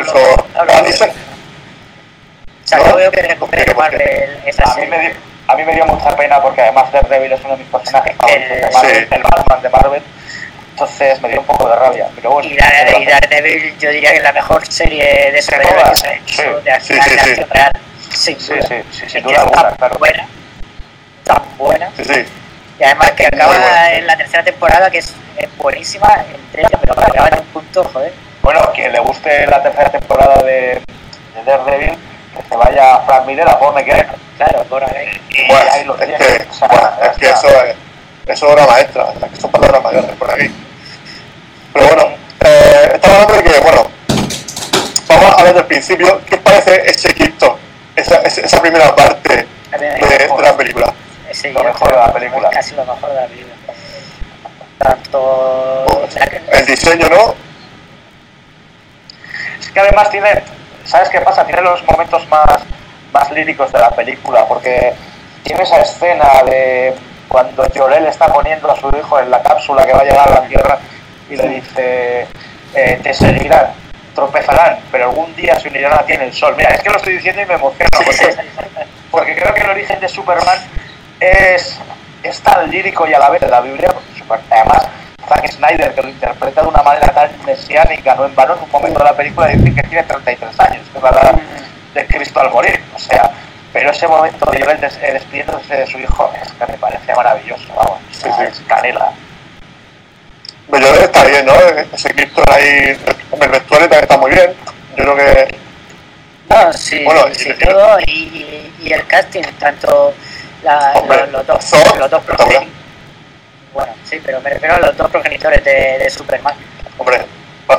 [2.77, 4.89] No, yo veo que recupere porque- Marvel esa A mí, serie.
[4.89, 5.15] me dio,
[5.47, 8.49] a mí me dio mucha pena porque además Daredevil es uno de mis personajes favoritos
[8.49, 8.73] de Sí.
[8.73, 10.03] Marvel, el Batman de Marvel.
[10.71, 12.07] Entonces me dio un poco de rabia.
[12.15, 15.89] Pero bueno, Y, Dare- y Daredevil yo diría que es la mejor serie de superhéroes
[15.89, 17.29] que se ha hecho Sí, de acción, sí, sí, de sí.
[17.29, 17.71] acción real.
[18.11, 18.67] Sin sí, duda.
[18.67, 19.97] sí, sí, sin duda alguna, tan claro.
[19.99, 20.27] buena,
[21.23, 21.89] tan buena.
[21.97, 22.25] Sí, sí.
[22.79, 27.27] Y además que acaba en la tercera temporada, que es, es buenísima, entre pero acaba
[27.29, 28.13] en un punto, joder.
[28.43, 30.81] Bueno, quien le guste la tercera temporada de,
[31.35, 31.89] de Daredevil,
[32.35, 34.15] que se vaya a Frank Miller a Paul McGregor.
[34.37, 35.19] Claro, por ahí.
[35.29, 36.17] Y Bueno, ahí lo es tiene.
[36.17, 37.75] que, O sea, bueno, es que eso es,
[38.27, 40.51] eso es obra maestra, es que son palabras mayores por aquí.
[41.73, 42.03] Pero bueno,
[42.45, 43.87] eh, estamos hablando de que, bueno,
[45.07, 47.57] vamos a ver del principio, ¿qué parece ese quinto,
[47.95, 49.47] esa, esa esa primera parte
[49.79, 50.93] de, de la película?
[51.29, 52.49] Ese Lo mejor de la película.
[52.49, 53.53] es Casi lo mejor de la película.
[54.77, 56.07] Tanto.
[56.15, 57.35] la- El diseño, ¿no?
[59.59, 60.43] Es que además tiene,
[60.85, 61.45] ¿sabes qué pasa?
[61.45, 62.59] Tiene los momentos más,
[63.13, 64.93] más líricos de la película, porque
[65.43, 66.93] tiene esa escena de
[67.27, 70.41] cuando Jorel está poniendo a su hijo en la cápsula que va a llegar a
[70.41, 70.79] la Tierra
[71.29, 72.27] y le dice,
[72.73, 73.73] eh, te seguirán,
[74.15, 76.55] tropezarán, pero algún día se unirán a ti en el sol.
[76.57, 78.35] Mira, es que lo estoy diciendo y me emociona, porque,
[79.11, 80.57] porque creo que el origen de Superman
[81.19, 81.79] es,
[82.23, 83.93] es tan lírico y a la vez de la Biblia,
[84.49, 84.87] además
[85.27, 88.71] Zack Snyder, que lo interpreta de una manera tan mesiánica, no en vano, en un
[88.71, 91.39] momento de la película dice que tiene 33 años, que edad
[91.97, 93.31] de Cristo al morir, o sea,
[93.73, 97.13] pero ese momento de Joel des- eh, despidiéndose de su hijo es que me parece
[97.13, 98.43] maravilloso, vamos, Sí, sí.
[98.43, 99.11] es canela.
[100.71, 101.53] Que está bien, ¿no?
[101.93, 102.97] Ese quinto ahí,
[103.41, 104.53] el vestuario también está muy bien.
[104.97, 105.55] Yo creo que
[106.49, 107.99] No, sí, Bueno, sí, y- todo.
[108.05, 110.13] Y, y, y el casting, tanto
[110.63, 112.69] la, Hombre, los, los dos, Thor, los dos progenitores.
[113.73, 116.53] Bueno, sí, pero me refiero a los dos progenitores de, de Superman.
[116.97, 117.25] Hombre,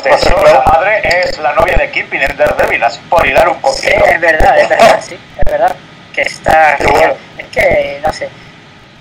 [0.02, 0.62] claro.
[0.66, 4.04] madre es la novia de Kingpin en Daredevil, así por hilar un Sí, poquito.
[4.06, 5.74] es verdad, es verdad, sí, es verdad.
[6.14, 7.16] Que está genial.
[7.38, 8.28] Es que, no sé.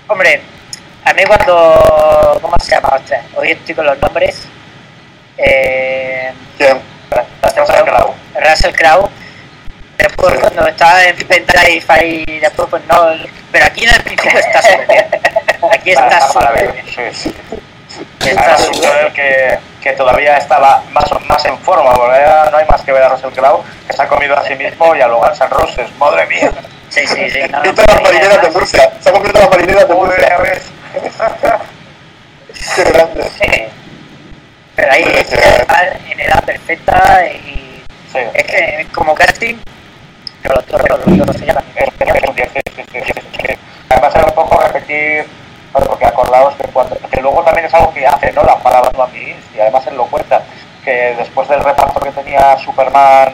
[0.08, 0.40] Hombre,
[1.04, 2.38] a mí cuando.
[2.40, 2.88] ¿Cómo se llama?
[2.96, 4.44] Ostras, hoy estoy con los nombres.
[5.36, 6.80] Eh, ¿Quién?
[7.42, 8.14] Russell Crowe.
[8.34, 9.08] Russell Crowe.
[9.96, 10.40] Después, Sí.
[10.40, 13.08] cuando estaba en Pendrive ahí, después, pues no.
[13.50, 15.06] Pero aquí en el principio está súper bien.
[15.72, 17.12] Aquí está súper bien.
[18.24, 22.18] Está Joel que, que todavía estaba más, más en forma, porque
[22.50, 24.94] no hay más que ver a Russell Crowe, que se ha comido a sí mismo
[24.94, 26.50] y a los Guns N' Roses, madre mía.
[26.90, 27.40] Sí, sí, sí.
[27.50, 28.92] No, no, todas las marineras de Murcia.
[29.00, 30.38] Se ha comido las marineras de Murcia.
[32.74, 33.24] Qué grande.
[33.38, 33.64] Sí.
[34.76, 35.32] Pero ahí es
[36.10, 37.82] en edad perfecta y
[38.12, 38.18] Sí.
[38.32, 39.56] es que como casting,
[40.42, 41.64] pero los dos, los dos se llaman.
[41.76, 42.34] Es que es un
[45.78, 45.86] 10, sí, sí, sí, sí, sí.
[45.86, 47.92] Además era un poco repetir, bueno, porque acordaos que, cuando, que luego también es algo
[47.92, 50.42] que hace Nolan para Batman Begins, y además él lo cuenta,
[50.84, 53.32] que después del reparto que tenía Superman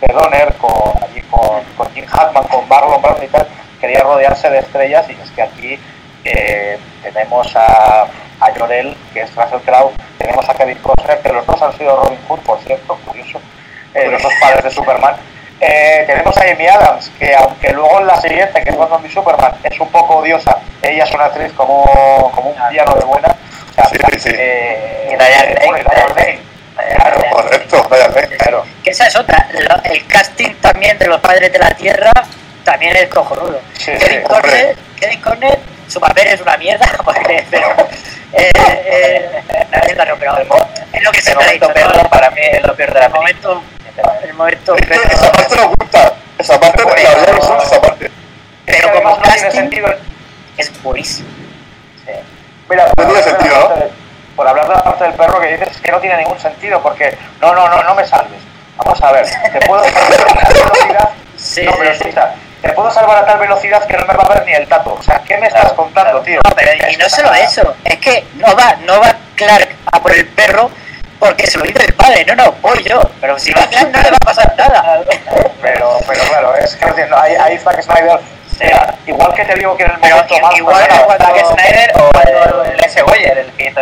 [0.00, 3.46] de Donner, con, allí con, con Jim Hackman, con Marlon Brando y tal,
[3.80, 5.78] quería rodearse de estrellas y es que aquí
[6.24, 8.02] eh, tenemos a,
[8.40, 11.96] a Jorel, que es Russell Crowe, tenemos a Kevin Costner, que los dos han sido
[12.02, 13.40] Robin Hood, por cierto, curioso,
[13.94, 15.16] eh, los dos padres de Superman.
[15.60, 19.10] Eh, tenemos a Amy Adams, que aunque luego en la siguiente, que es Batman v
[19.10, 21.84] Superman, es un poco odiosa, ella es una actriz como,
[22.34, 23.28] como un piano de buena.
[23.28, 24.30] O sea, Sí, sí.
[24.34, 25.80] eh, Y Diane Lane.
[25.80, 26.38] y Lane.
[26.96, 27.88] Claro, Correcto,
[28.38, 28.64] claro.
[28.82, 32.10] Que esa es otra, lo- el casting también de los padres de la tierra
[32.64, 33.60] también es cojonudo.
[33.74, 37.68] Sí, Kevin sí, Corner, Kevin Corner, su papel es una mierda, porque, pero
[38.32, 39.42] eh, eh,
[39.94, 40.38] claro, pero
[40.92, 42.08] es lo que se me ha momento dicho, ¿no?
[42.08, 43.54] para mí es lo peor de la el película.
[43.54, 43.62] momento,
[44.24, 45.02] el momento Es que perro.
[45.10, 46.12] esa parte nos gusta.
[46.38, 48.10] Esa parte, la verdad nos esa parte.
[48.66, 49.88] Pero como no tiene casting sentido.
[50.56, 51.28] es buenísimo.
[52.06, 52.12] Sí.
[52.68, 53.92] Mira, No por tiene hablar de la sentido, parte del-
[54.36, 56.80] Por hablar de la parte del perro que dices, es que no tiene ningún sentido,
[56.82, 58.40] porque no, no, no, no me salves.
[58.76, 61.08] Vamos a ver, te puedo salvar a tal velocidad.
[61.36, 64.34] Sí, no, pero escucha, te puedo salvar a tal velocidad que no me va a
[64.34, 64.94] ver ni el tato.
[64.98, 66.40] O sea, ¿qué me estás contando, tío?
[66.48, 70.12] No, pero y no solo eso, es que no va, no va Clark a por
[70.12, 70.70] el perro
[71.20, 74.00] porque se lo dice el padre, no, no, voy yo, pero si va Clark no
[74.02, 75.02] le va a pasar nada.
[75.62, 78.18] Pero, pero claro, es que entiendo, ahí, ahí Zack Snyder,
[78.58, 81.46] mira, igual que te digo que en el Pero momento más igual bueno, cuando- Zack
[81.52, 82.10] Snyder o
[82.66, 83.02] el, el S.
[83.02, 83.80] Boyer, el que hizo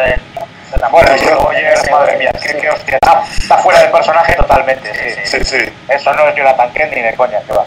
[0.77, 4.93] la Bueno, yo, oye, madre mía, qué, qué hostia, está, está fuera del personaje totalmente,
[4.93, 5.39] sí, sí.
[5.39, 5.73] Sí, sí.
[5.89, 7.65] Eso no es Jonathan Kent ni de coña, que va.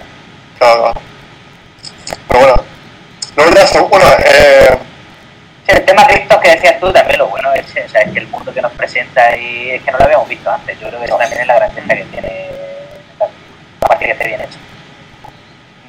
[0.60, 0.94] Claro.
[2.28, 2.56] Pero bueno.
[3.38, 4.90] Luego ya, bueno, eh, Sí,
[5.72, 8.72] el tema criptos que decías tú también lo bueno es, que el mundo que nos
[8.74, 10.80] presenta ahí es que no lo habíamos visto antes.
[10.80, 12.50] Yo creo que eso también es la grandeza que tiene
[13.82, 14.58] aparte que esté bien hecho.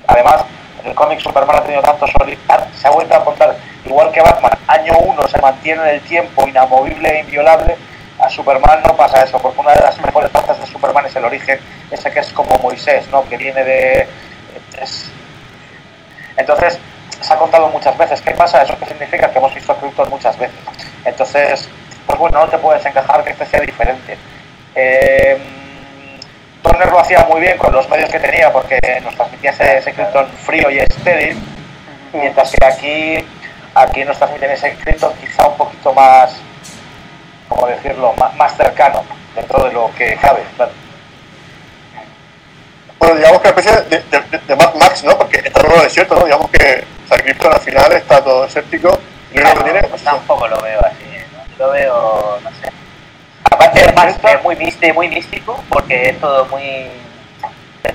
[0.06, 0.44] Además,
[0.82, 4.20] en el cómic Superman ha tenido tanto solidar, se ha vuelto a contar, igual que
[4.20, 7.76] Batman, año uno se mantiene en el tiempo inamovible e inviolable,
[8.18, 11.24] a Superman no pasa eso, porque una de las mejores partes de Superman es el
[11.24, 11.58] origen,
[11.90, 13.26] ese que es como Moisés, ¿no?
[13.28, 14.08] que viene de...
[14.80, 15.10] es-
[16.36, 16.78] Entonces,
[17.22, 18.20] se ha contado muchas veces.
[18.20, 18.62] ¿Qué pasa?
[18.62, 19.30] ¿Eso qué significa?
[19.30, 20.56] Que hemos visto a Krypton muchas veces.
[21.04, 21.68] Entonces,
[22.06, 24.18] pues bueno, no te puedes encajar que este sea diferente.
[24.74, 25.38] Eh,
[26.62, 29.92] Turner lo hacía muy bien con los medios que tenía porque nos transmitía ese, ese
[29.92, 31.36] Krypton frío y estéril,
[32.12, 33.26] mientras que aquí,
[33.74, 36.36] aquí nos transmiten ese Krypton quizá un poquito más,
[37.48, 39.04] ¿cómo decirlo?, más, más cercano
[39.34, 40.42] dentro de lo que cabe.
[40.56, 40.72] Claro.
[42.98, 45.18] Bueno, digamos que una especie de, de, de, de Mad Max, ¿no?
[45.18, 46.24] Porque está todo desierto, ¿no?
[46.24, 48.98] Digamos que al final está todo desértico.
[49.32, 51.04] Y lo único que tiene, pues tampoco lo veo así,
[51.58, 51.64] ¿no?
[51.66, 52.70] lo veo, no sé.
[53.44, 56.90] Aparte es más es muy místico, muy místico porque es todo muy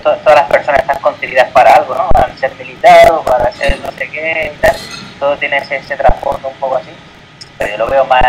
[0.04, 2.08] todas las personas están concebidas para algo, ¿no?
[2.10, 4.76] Para ser militar o para ser no sé qué y tal.
[5.20, 6.90] Todo tiene ese, ese trasfondo un poco así.
[7.58, 8.22] Pero yo lo veo más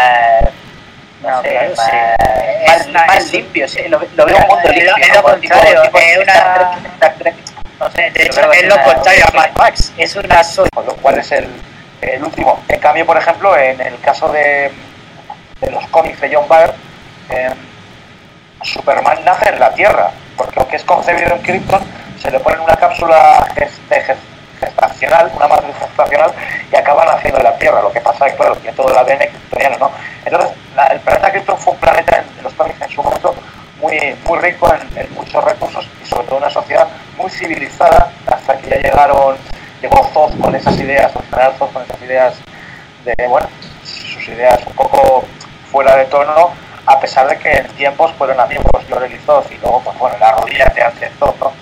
[1.23, 1.97] no, No, sé, claro, más, sí.
[2.67, 5.05] más, Es una- más es- limpio, sí, lo, lo veo un mundo Es lo- limpio.
[5.05, 6.79] es lo contrario, es una-
[7.81, 9.93] No sé, De hecho, que es lo contrario a Mad Max.
[9.97, 10.69] Es una sola.
[10.75, 11.49] con lo cual es el,
[12.01, 12.61] el último.
[12.69, 14.71] En cambio, por ejemplo, en el caso de,
[15.61, 16.75] de los cómics de John Byrne,
[17.31, 17.51] eh,
[18.63, 21.81] Superman nace en la Tierra, porque aunque es concebido en Krypton,
[22.21, 23.47] se le pone una cápsula
[24.61, 26.33] gestacional, una matriz gestacional,
[26.73, 27.81] y acaba naciendo en la Tierra.
[27.81, 29.91] Lo que pasa es, claro, que todo el ADN kryptoniano, ¿no?
[30.25, 33.35] Entonces, la- el planeta Krypton fue un planeta en, en los cómics en su momento
[33.81, 36.87] muy, muy rico en, en muchos recursos y sobre todo una sociedad
[37.17, 39.37] muy civilizada hasta que ya llegaron,
[39.81, 42.35] llegó Zoth con esas ideas, el general Zoth con esas ideas
[43.05, 43.49] de, bueno,
[43.85, 45.25] sus ideas un poco
[45.71, 46.51] fuera de tono,
[46.87, 50.17] a pesar de que en tiempos fueron amigos Lorel y Zoth y luego, pues bueno,
[50.19, 51.53] la rodilla de ante Zoth, ¿no?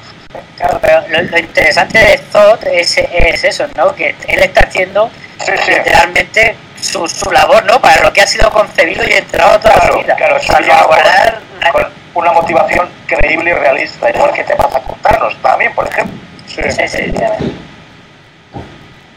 [0.56, 3.94] Claro, pero lo, lo interesante de Zod es, es eso, ¿no?
[3.94, 5.10] Que él está haciendo
[5.44, 5.70] Sí, sí.
[5.70, 7.80] literalmente su, su labor, ¿no?
[7.80, 10.16] Para lo que ha sido concebido y entregado toda Claro, su vida.
[10.16, 14.74] claro, Para ya guardar la- con una motivación creíble y realista, igual que te vas
[14.74, 16.18] a contarnos también, por ejemplo.
[16.48, 16.62] sí.
[16.62, 17.12] Sí, sí, sí.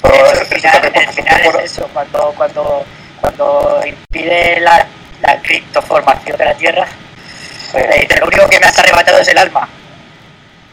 [0.02, 2.84] Pero Eso, eso al final, por final es eso, cuando, cuando,
[3.22, 4.86] cuando impide la,
[5.22, 6.86] la criptoformación de la Tierra,
[7.72, 7.78] Sí.
[8.20, 9.70] lo único que me has arrebatado es el alma.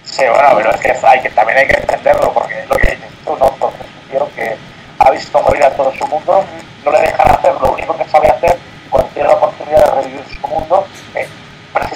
[0.03, 2.91] Sí, bueno, pero es que, hay que también hay que entenderlo, porque es lo que
[2.93, 3.49] dices tú, ¿no?
[3.53, 4.57] Entonces, un tío que
[5.01, 6.43] ha visto morir a todo su mundo,
[6.85, 8.57] no le dejan hacer lo único que sabe hacer
[8.89, 10.25] cuando tiene la oportunidad de revivir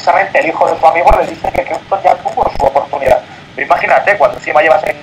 [0.01, 3.21] precisamente el hijo de su amigo le dice que Krypton ya tuvo su oportunidad.
[3.55, 4.97] Pero imagínate, cuando encima llevas en,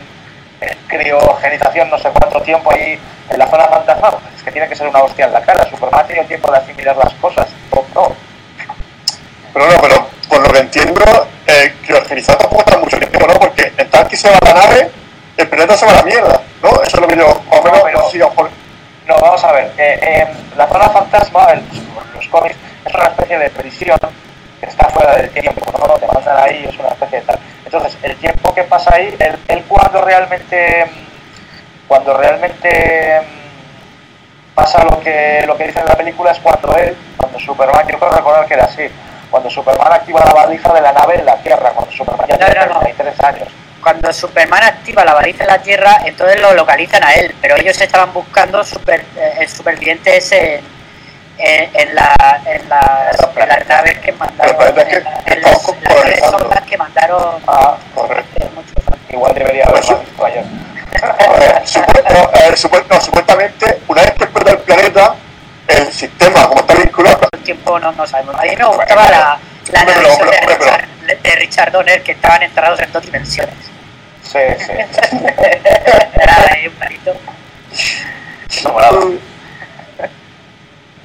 [0.62, 4.68] en criogenización no sé cuánto tiempo ahí en la zona fantasma, pues es que tiene
[4.68, 5.70] que ser una hostia en la cara.
[5.70, 7.48] Superman ha tenido tiempo de asimilar las cosas.
[7.72, 8.16] No, no.
[9.54, 13.34] Pero no, pero por lo que entiendo, eh, criogenizar tampoco está mucho tiempo, ¿no?
[13.40, 14.92] Porque en tal que se va la nave,
[15.38, 16.70] el planeta se va a la mierda, ¿no?
[16.82, 18.50] Eso es lo que yo, más o menos, No, pero- no mejor-
[19.08, 19.72] No, vamos a ver.
[19.78, 21.64] eh, eh, la zona fantasma, el-
[22.16, 22.56] los cómics,
[22.86, 23.98] es una especie de prisión
[24.78, 25.94] está fuera del tiempo, ¿no?
[25.96, 27.40] Te mandan ahí, es una especie de tal.
[27.66, 34.84] Entonces, el tiempo que pasa ahí, él, él cuando realmente, mm, cuando realmente mm, pasa
[34.84, 38.12] lo que, lo que dice en la película es cuando él, cuando Superman, yo creo
[38.12, 38.84] recordar que era así,
[39.32, 42.46] cuando Superman activa la valija de la nave en la Tierra, cuando Superman ya No,
[42.46, 42.80] tiene no, no.
[42.80, 43.48] 33 años.
[43.82, 47.80] Cuando Superman activa la baliza en la Tierra, entonces lo localizan a él, pero ellos
[47.80, 50.62] estaban buscando super, eh, el superviviente ese
[51.38, 55.62] en, en, en la, en, las, en las naves que mandaron, en, la- en las,
[55.62, 58.50] sondas que mandaron Ah, Correcto.
[58.56, 59.00] muchos años.
[59.10, 60.44] igual debería ayer.
[60.94, 65.16] Eh, supu- no, eh, supu- no, supuestamente, una vez que explota el planeta,
[65.68, 68.36] el sistema, como está vinculado, el tiempo no, no sabemos.
[68.36, 69.40] A mí me gustaba la,
[69.72, 70.88] la pero- de pero- Richard,
[71.24, 73.54] de Richard Donner que estaban enterrados en dos dimensiones.
[74.24, 74.72] Sí, sí.
[76.20, 77.14] Era ahí un planito.
[78.50, 78.98] Eso molaba.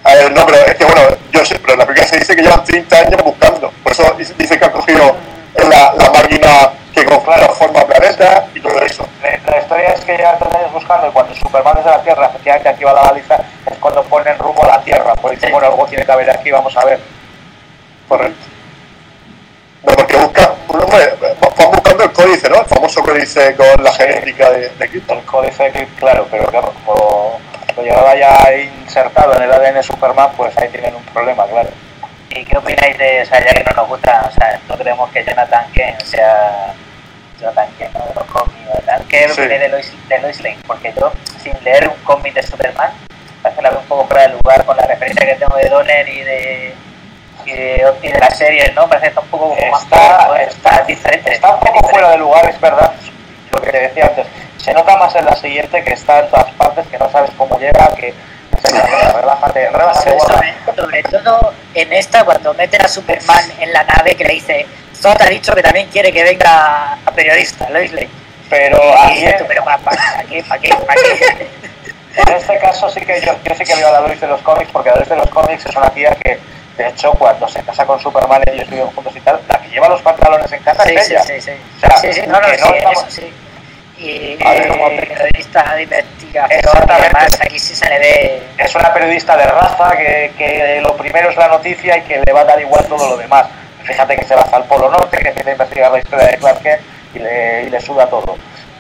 [0.05, 2.35] A ver, no, pero es que bueno, yo sé, pero en la película se dice
[2.35, 3.71] que llevan 30 años buscando.
[3.83, 5.16] Por eso dice, dice que han cogido
[5.55, 9.07] la, la máquina que con claro forma planeta y todo eso.
[9.23, 11.90] La, la historia es que llevan tres años buscando y cuando Superman desde
[12.53, 13.37] Tierra efectivamente activa la baliza
[13.71, 15.15] es cuando ponen rumbo a la Tierra.
[15.15, 17.01] Pues dicen, bueno, algo tiene que haber aquí, vamos a ver.
[18.09, 18.47] Correcto.
[19.83, 22.61] No, porque busca, van buscando el códice, ¿no?
[22.61, 25.19] El famoso códice con la genética de, de Krypton.
[25.19, 27.41] El códice, que, claro, pero claro, como
[27.77, 31.71] lo llevaba ya insertado en el ADN Superman, pues ahí tienen un problema, claro.
[32.31, 35.11] ¿Y qué opináis de, o sea, ya que no nos gusta, o sea, no creemos
[35.11, 36.75] que Jonathan Kent sea
[37.42, 38.07] Jonathan Kent ¿no?
[38.07, 39.02] de los cómics y tal?
[39.09, 39.40] ¿Qué Sí.
[39.40, 40.59] opináis de Lois, de Lois Lane?
[40.66, 42.90] Porque yo, sin leer un cómic de Superman,
[43.42, 45.68] parece que la veo un poco fuera de lugar con la referencia que tengo de
[45.68, 46.74] Donner y de,
[47.44, 48.87] y de, y de la serie, ¿no?
[48.88, 51.33] Parece que está un poco como más Está, está, diferente.
[51.35, 51.90] está un es poco diferente.
[51.90, 52.92] fuera de lugar, es verdad,
[53.52, 54.26] lo que te decía antes.
[54.59, 57.59] Se nota más en la siguiente que está en todas partes, que no sabes cómo
[57.59, 58.14] llega, que...
[58.62, 60.18] Relájate, relájate,
[60.76, 64.66] sobre todo en esta, cuando meten a Superman en la nave que le dice,
[65.03, 68.09] Zod ha dicho que también quiere que venga a periodista, Lois Lane.
[68.49, 68.79] Pero
[69.17, 70.43] Y tú, pero ¿para, para qué?
[70.45, 70.69] ¿Para qué?
[70.75, 71.49] ¿Para qué?
[72.15, 74.43] En este caso sí que yo, yo sí que veo a la Lois de los
[74.43, 76.38] cómics, porque la Lois de los cómics es una tía que,
[76.77, 79.88] de hecho, cuando se casa con Superman, ellos viven juntos y tal, la que lleva
[79.88, 81.23] los pantalones en casa Sí, es sí, ella.
[81.23, 81.51] sí, sí.
[81.79, 83.33] O sea, Sí, sí, no, no, que sí, no estamos- eso sí.
[83.97, 86.93] Y eh, periodista de investigación, exactamente.
[86.93, 88.43] además, aquí sí se le ve.
[88.59, 92.33] es una periodista de raza que, que lo primero es la noticia y que le
[92.35, 93.47] va a dar igual todo lo demás.
[93.85, 96.37] Fíjate que se va hasta el Polo Norte, que empieza a investigar la historia de
[96.38, 96.83] Clark Kent
[97.14, 98.37] y le, y le suda todo.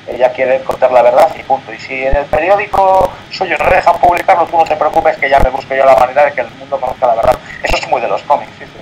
[0.06, 1.72] Ella quiere contar la verdad y punto.
[1.72, 5.30] Y si en el periódico suyo no le dejan publicarlo, tú no te preocupes que
[5.30, 7.36] ya me busco yo la manera de que el mundo conozca la verdad.
[7.62, 8.80] Eso es muy de los cómics, sí, sí.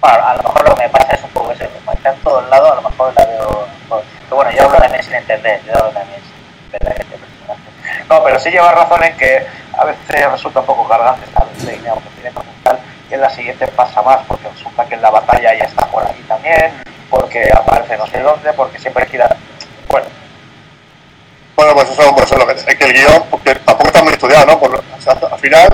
[0.00, 2.20] Bueno, a lo mejor lo que me pasa es un poco eso, como está en
[2.20, 3.68] todos lados, a lo mejor la veo...
[3.88, 8.06] Pero bueno, yo hablo también sin entender, yo hablo también sin a este personaje.
[8.08, 9.46] No, pero sí lleva razón en que
[9.76, 12.30] a veces resulta un poco cargante esta línea aunque tiene
[13.14, 16.22] en la siguiente pasa más, porque resulta que en la batalla ya está por aquí
[16.28, 16.72] también,
[17.08, 19.34] porque aparece no sé dónde, porque siempre quiera...
[19.88, 20.06] Bueno,
[21.56, 24.02] Bueno, pues eso, pues eso es lo que es que el guion, porque tampoco está
[24.02, 24.58] muy estudiado, ¿no?
[24.58, 25.68] Por, o sea, al final,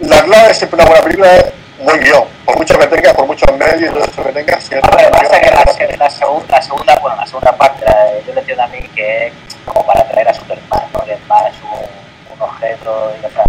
[0.00, 2.24] la clave de siempre una buena película es un buen guion.
[2.44, 4.88] Por mucho que tengas, por muchos medios y todo eso que tengas, si es que
[4.88, 8.32] pasa es que la, guion, la segunda, la segunda, bueno, la segunda parte, la yo
[8.32, 9.32] le entiendo a mí que es
[9.66, 11.04] como para traer a Superman, ¿no?
[11.04, 13.44] Que es más un, un objeto, y, o sea,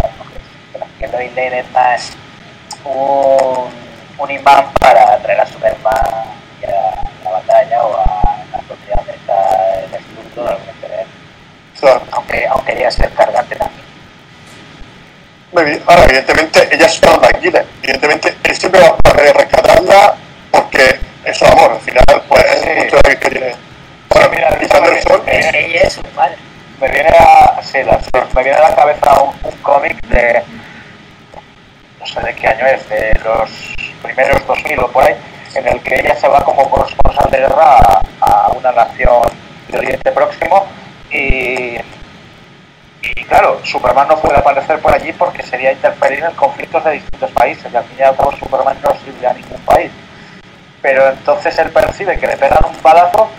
[0.99, 2.12] que Lois Lane es más
[2.85, 3.69] un,
[4.17, 5.95] un imán para traer a Superman
[6.61, 11.05] y a la batalla o a la sociedad de esta el estúpido, realmente, ¿eh?
[11.75, 13.85] o sea, aunque, aunque llega a ser cargante también.
[15.51, 17.63] Muy Ahora, evidentemente, ella es una tranquila.
[17.81, 20.15] Evidentemente, él siempre va a querer rescatarla
[20.51, 21.71] porque es su amor.
[21.73, 22.69] Al final, pues es Sí.
[22.69, 23.55] el punto de que tiene.
[24.09, 26.35] Bueno, Mira, el eh, Ella es su padre.
[26.81, 27.99] me viene a, sí, la-
[28.33, 30.43] me viene a la cabeza un, un cómic de
[32.05, 33.49] no sé de qué año es, de los
[34.03, 35.15] primeros 2000 o por ahí,
[35.55, 39.23] en el que ella se va como corresponsal de guerra a, a una nación
[39.69, 40.67] de Oriente Próximo
[41.09, 41.77] y,
[43.01, 47.31] y claro, Superman no puede aparecer por allí porque sería interferir en conflictos de distintos
[47.31, 49.91] países y al fin y al cabo Superman no sirve a ningún país.
[50.81, 53.29] Pero entonces él percibe que le pegan un balazo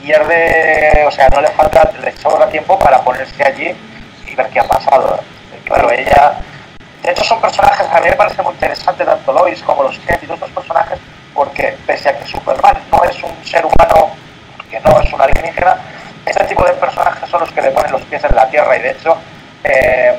[0.00, 3.72] pierde, o sea, no le falta, le sobra tiempo para ponerse allí
[4.26, 5.20] y ver qué ha pasado.
[5.64, 6.38] Claro, ella,
[7.02, 10.22] de hecho son personajes, a mí me parece muy interesante tanto Lois como los Kent
[10.22, 10.98] y estos personajes,
[11.34, 14.10] porque pese a que Superman no es un ser humano,
[14.70, 15.76] que no es un alienígena,
[16.26, 18.82] este tipo de personajes son los que le ponen los pies en la tierra y
[18.82, 19.16] de hecho
[19.64, 20.18] eh,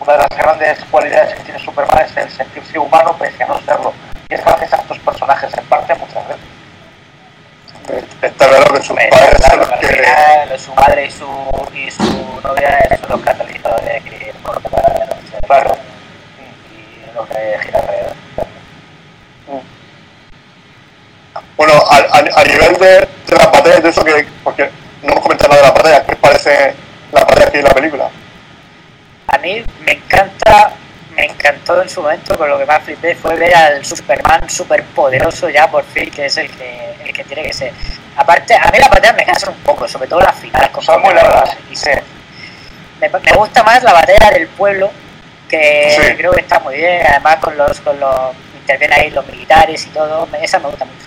[0.00, 3.60] una de las grandes cualidades que tiene Superman es el sentirse humano pese a no
[3.60, 3.92] serlo.
[4.28, 6.44] Y es gracias a estos personajes en parte muchas veces.
[8.22, 9.86] está claro que claro, los al que.
[9.86, 15.08] final, su madre y su, y su novia son los catalizadores que la.
[15.46, 15.77] Claro.
[17.26, 18.14] Gira alrededor.
[21.56, 22.88] Bueno, a, a- a nivel de,
[23.26, 24.26] de las batallas, de eso que.
[24.44, 24.70] Porque
[25.02, 26.74] no hemos comentado nada de las batallas, ¿qué parece
[27.12, 28.10] la batalla que hay en la película?
[29.28, 30.72] A mí me encanta,
[31.14, 34.82] me encantó en su momento, con lo que más flipé fue ver al Superman super
[34.84, 37.72] poderoso ya por fin, que es el que, el que tiene que ser.
[38.16, 40.70] Aparte, a mí las batallas me cansan un poco, sobre todo las finales.
[40.80, 41.56] Son muy largas.
[41.70, 41.90] Y Sí.
[43.00, 44.90] me, me gusta más la batalla del pueblo,
[45.48, 46.16] que Sí.
[46.16, 48.14] creo que está muy bien, además con los, con los
[48.60, 51.06] intervienen ahí los militares y todo, esa me gusta mucho.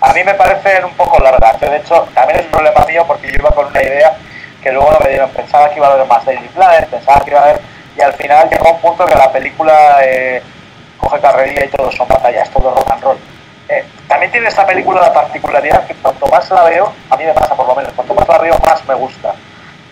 [0.00, 1.58] A mí me parecen un poco largas.
[1.60, 4.16] De hecho, también es un problema mío porque yo iba con una idea
[4.62, 5.28] que luego no me dieron.
[5.30, 7.60] Pensaba que iba a haber más Daily Planet, pensaba que iba a haber.
[7.96, 10.40] Y al final llegó un punto que la película eh,
[10.98, 13.18] coge carrerilla y todo son batallas, todo rock and roll.
[13.68, 17.32] Eh, también tiene esta película la particularidad que cuanto más la veo, a mí me
[17.32, 19.34] pasa por lo menos, cuanto más la veo, más me gusta.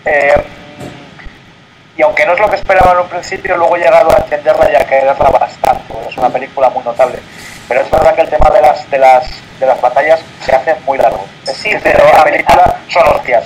[0.05, 0.33] Eh,
[1.97, 4.71] y aunque no es lo que esperaba en un principio, luego he llegado a entenderla
[4.71, 5.93] y a quererla bastante.
[6.07, 7.19] Es una película muy notable.
[7.67, 9.27] Pero es verdad que el tema de las de las
[9.59, 11.25] de las batallas se hace muy largo.
[11.43, 13.45] Sí, Es pero la a película son hostias.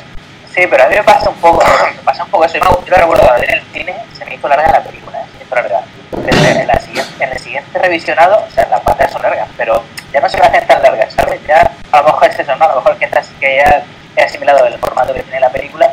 [0.53, 1.63] Sí, pero a mí me pasa un poco,
[1.95, 2.57] me pasa un poco eso.
[2.57, 5.25] Yo, recuerdo cuando en el cine se me hizo larga la película, ¿eh?
[5.31, 5.81] se me hizo larga.
[6.11, 9.81] Pero en, la siguiente, en el siguiente revisionado, o sea, las batallas son largas, pero
[10.11, 11.39] ya no se me hacen tan largas, ¿sabes?
[11.47, 12.65] Ya a lo mejor es eso, ¿no?
[12.65, 13.81] A lo mejor que, estás, que ya
[14.17, 15.89] he asimilado el formato que tiene la película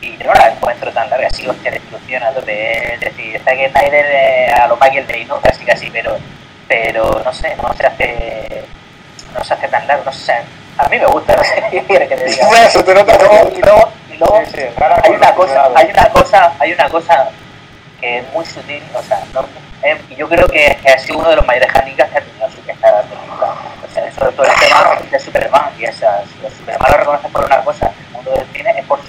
[0.00, 4.52] y yo no la encuentro tan larga, destrucción a tope, es decir, está que Snyder
[4.54, 5.40] a lo Michael Bay, ¿no?
[5.40, 6.16] Casi casi, pero,
[6.68, 8.64] pero no sé, no se hace,
[9.34, 10.34] no se hace tan largo, no sé,
[10.78, 12.68] a mí me gusta, no sé qué quieres que te diga.
[12.70, 14.62] Se te nota Y luego, que- y luego, y luego Sí, sí,
[15.02, 17.30] hay una cosa, hay una cosa, hay una cosa
[18.00, 19.44] que es muy sutil, o sea, no,
[19.82, 22.20] eh, y yo creo que, que ha sido uno de los mayores handicaps que ha
[22.22, 23.54] tenido su esta película.
[23.82, 27.44] O sea, sobre todo el tema de Superman, y esas, los Superman lo reconocen por
[27.44, 28.99] una cosa, el mundo del cine es por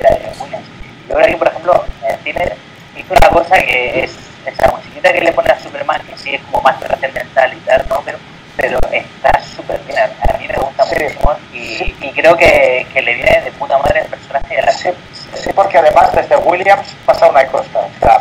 [0.00, 0.66] música de Williams.
[1.08, 2.52] Yo creo que, por ejemplo, en el cine
[2.96, 4.12] hizo una cosa que es
[4.46, 7.84] esa musiquita que le pone a Superman, que sí es como más trascendental y tal,
[7.88, 8.00] ¿no?
[8.04, 8.18] Pero,
[8.56, 9.98] pero está súper bien,
[10.28, 10.94] a mí me gusta Sí.
[10.94, 14.72] muchísimo y, y creo que, que le viene de puta madre el personaje de la
[14.72, 14.90] Sí,
[15.34, 17.80] sí, porque que además desde Williams pasa una cosa.
[17.80, 18.18] O sea,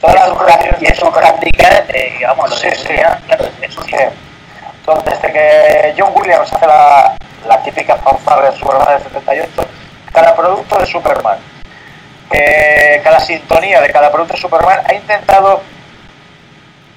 [0.00, 2.76] todas las creaciones Y es un handicap, digamos, lo Sí, de.
[2.88, 3.84] Williams, claro, es un.
[3.90, 7.16] Entonces, desde que John Williams hace la,
[7.48, 9.68] la típica fanfarra de Superman del 78,
[10.16, 11.36] cada producto de Superman,
[12.30, 15.60] eh, cada sintonía de cada producto de Superman ha intentado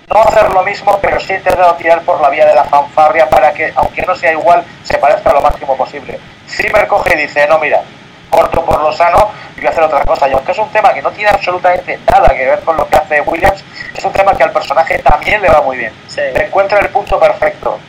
[0.07, 3.27] no hacer lo mismo, pero sí ha intentado tirar por la vía de la fanfarria
[3.27, 6.17] para que, aunque no sea igual, se parezca lo máximo posible.
[6.47, 7.81] Zimmer coge y dice, no, mira,
[8.29, 10.29] corto por lo sano y voy a hacer otra cosa.
[10.29, 12.95] Y aunque es un tema que no tiene absolutamente nada que ver con lo que
[12.95, 13.61] hace Williams,
[13.97, 15.91] es un tema que al personaje también le va muy bien.
[16.07, 16.21] Sí.
[16.35, 17.79] Encuentra el punto perfecto.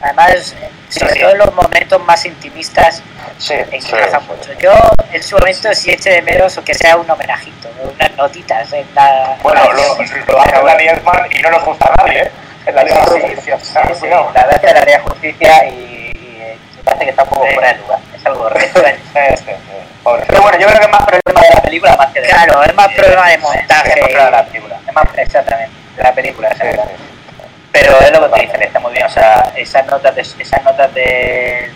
[0.00, 0.54] Además,
[0.88, 1.20] sobre sí.
[1.20, 3.02] todo en los momentos más intimistas,
[3.38, 4.52] Sí, encaja mucho.
[4.58, 4.72] Yo,
[5.12, 8.86] en su momento, sí eché de menos o que sea un homenajito, unas notitas en
[8.94, 9.36] la.
[9.42, 9.96] Bueno, lo,
[10.32, 12.30] lo hace Danny Elfman y no nos gusta a nadie, ¿eh?
[12.66, 13.58] En la Liga de Justicia.
[13.60, 17.22] Sí, la verdad es que la Liga de Justicia y, eh, me parece que está
[17.22, 17.54] un poco Sí.
[17.54, 17.98] fuera de lugar.
[18.16, 18.96] Es algo extraño.
[19.12, 19.52] Sí, sí, sí.
[20.02, 20.24] Pobre.
[20.26, 22.62] Pero bueno, yo creo que es más problema de la película más que de Claro,
[22.64, 23.88] es más problema de Es montaje.
[23.88, 24.80] más problema de la película.
[24.88, 26.48] Es más, exactamente, de la película.
[26.48, 26.94] Exactamente.
[27.80, 29.06] Pero es lo que te dicen, está muy bien.
[29.06, 31.70] O sea, esas notas de, esas notas de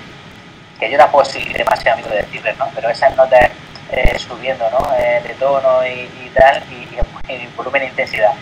[0.80, 2.68] que yo tampoco soy demasiado amigo de decirles, ¿no?
[2.74, 3.50] Pero esas notas
[3.90, 4.94] eh, subiendo, ¿no?
[4.98, 5.90] Eh, de tono y,
[6.24, 8.32] y tal, y, y, volumen e intensidad.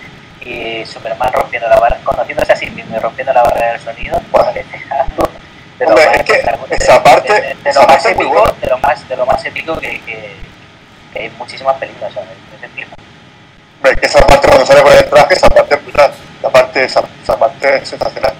[0.41, 4.19] Y Superman rompiendo la barra, conociéndose a sí mismo y rompiendo la barrera del sonido,
[4.31, 4.61] pues Bueno.
[4.73, 5.29] es algo
[5.79, 8.53] de Hombre, más- es que de- esa parte- de, de esa lo más épico, buena.
[8.61, 10.37] de lo más, de lo más épico que, que,
[11.13, 12.29] que hay muchísimas películas, ¿sabes?
[12.51, 12.95] De ese tipo.
[13.77, 16.13] Hombre, que esa parte cuando sale por el traje, esa parte es brutal.
[16.43, 18.33] La parte, esa, esa parte es sensacional.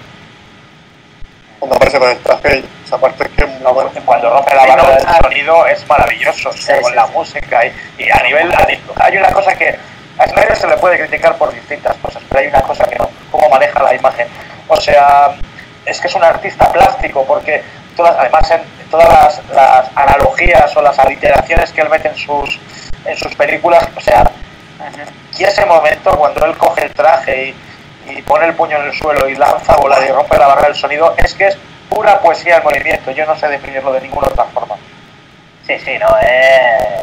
[1.59, 3.91] Cuando aparece por el traje, esa parte es que es muy buena.
[4.05, 5.19] Cuando rompe la barra no, del ah.
[5.23, 7.13] sonido es maravilloso, Sí, con sí, la sí.
[7.13, 8.51] música y, y a nivel
[8.97, 9.79] hay una cosa que
[10.19, 13.11] a Snyder se le puede criticar por distintas cosas, pero hay una cosa que no,
[13.31, 14.29] cómo maneja la imagen.
[14.69, 15.35] O sea,
[15.85, 17.63] es que es un artista plástico porque
[17.97, 22.59] todas, además en todas las, las analogías o las aliteraciones que él mete en sus
[23.05, 24.31] en sus películas, o sea,
[25.39, 27.55] y ese momento cuando él coge el traje y,
[28.17, 30.75] y pone el puño en el suelo y lanza volar y rompe la barra del
[30.75, 31.59] sonido, es que es
[31.89, 33.11] pura poesía del movimiento.
[33.11, 34.77] Yo no sé definirlo de ninguna otra forma.
[35.67, 37.03] Sí, sí, no, eh,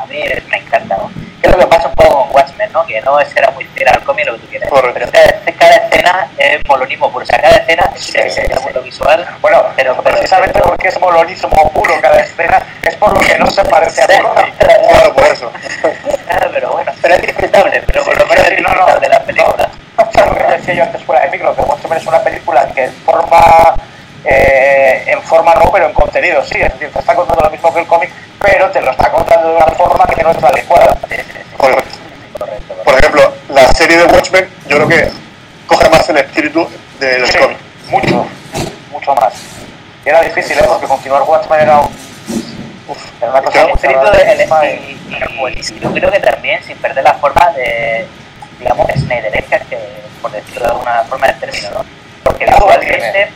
[0.00, 1.10] a mí me encanta, ¿no?
[1.40, 2.86] Que es lo que pasa un poco con Watchmen, ¿no?
[2.86, 4.68] Que no será muy fiel al cómic lo que tú quieras.
[4.70, 4.94] Correcto.
[4.94, 8.60] Pero cada, cada escena es molonismo puro, o sea, cada escena es Sí, es el
[8.60, 9.26] mundo visual.
[9.40, 13.50] Bueno, Pero- precisamente pero- porque es molonismo puro cada escena, es por lo que no
[13.50, 14.54] se parece a cómic.
[14.88, 15.52] Claro, por eso.
[16.28, 19.08] Ah, pero bueno, pero es disfrutable, pero por lo menos Sí, es no, no, de
[19.08, 19.68] la película.
[19.72, 19.75] O
[20.12, 22.84] sea, lo que decía yo antes fuera de micro, que Watchmen es una película que
[22.84, 23.74] en forma,
[24.24, 27.72] eh, en forma no, pero en contenido sí, es decir, te está contando lo mismo
[27.72, 30.48] que el cómic, pero te lo está contando de una forma que no es la
[30.48, 30.96] adecuada.
[32.84, 35.10] Por ejemplo, la serie de Watchmen, yo creo que
[35.66, 36.68] coge más el espíritu
[37.00, 37.60] de los Sí, cómics.
[37.88, 38.26] mucho,
[38.92, 39.34] mucho más.
[40.04, 40.62] Y era difícil, ¿eh?
[40.66, 41.86] porque continuar Watchmen era un...
[42.88, 46.76] Uf, era una cosa espíritu de, cerrada, y, y- y yo creo que también sin
[46.78, 48.06] perder la forma de,
[48.58, 49.78] digamos, Snyderesca, que
[50.22, 51.84] por decirlo de alguna forma del término, ¿no?
[52.24, 53.30] Porque visualmente,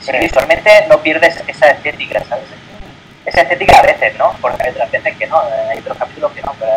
[0.00, 2.44] sí, visualmente no pierdes esa estética, ¿sabes?
[3.24, 4.32] Esa estética a veces, ¿no?
[4.40, 6.72] Porque hay otras veces que no, hay otros capítulos que no, pero,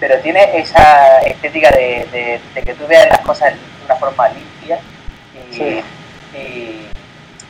[0.00, 4.28] pero tiene esa estética de, de- de que tú veas las cosas de una forma
[4.28, 4.78] limpia
[5.50, 5.84] y, Sí.
[6.34, 6.88] y,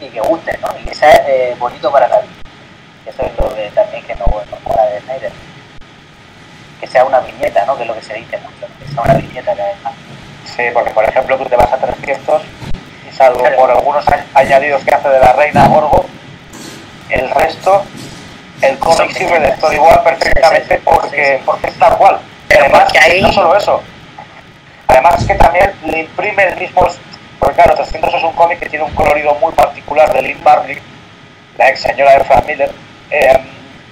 [0.04, 0.68] y que guste, ¿no?
[0.80, 2.34] Y que sea eh, bonito para la vista.
[3.06, 5.30] Eso es lo que también que no, no mola de Snyder.
[6.84, 7.76] Que sea una viñeta, ¿no?
[7.76, 8.66] Que es lo que se dice mucho.
[8.78, 9.94] Que sea una viñeta cada vez más.
[10.54, 12.42] Sí, porque por ejemplo tú te vas a 300
[13.08, 13.56] y salvo Claro.
[13.56, 14.04] por algunos
[14.34, 16.04] añadidos que hace de la reina Gorgo,
[17.08, 17.82] el resto,
[18.60, 19.58] el cómic sirve de viñetas.
[19.60, 22.18] storyboard perfectamente Sí, sí, porque, sí, porque es tal cual.
[22.48, 23.82] Pero además, ahí- no solo eso,
[24.88, 26.86] además es que también le imprime el mismo,
[27.38, 30.78] porque claro, 300 es un cómic que tiene un colorido muy particular de Lynn Barney,
[31.56, 32.70] la ex señora de Frank Miller,
[33.10, 33.38] eh,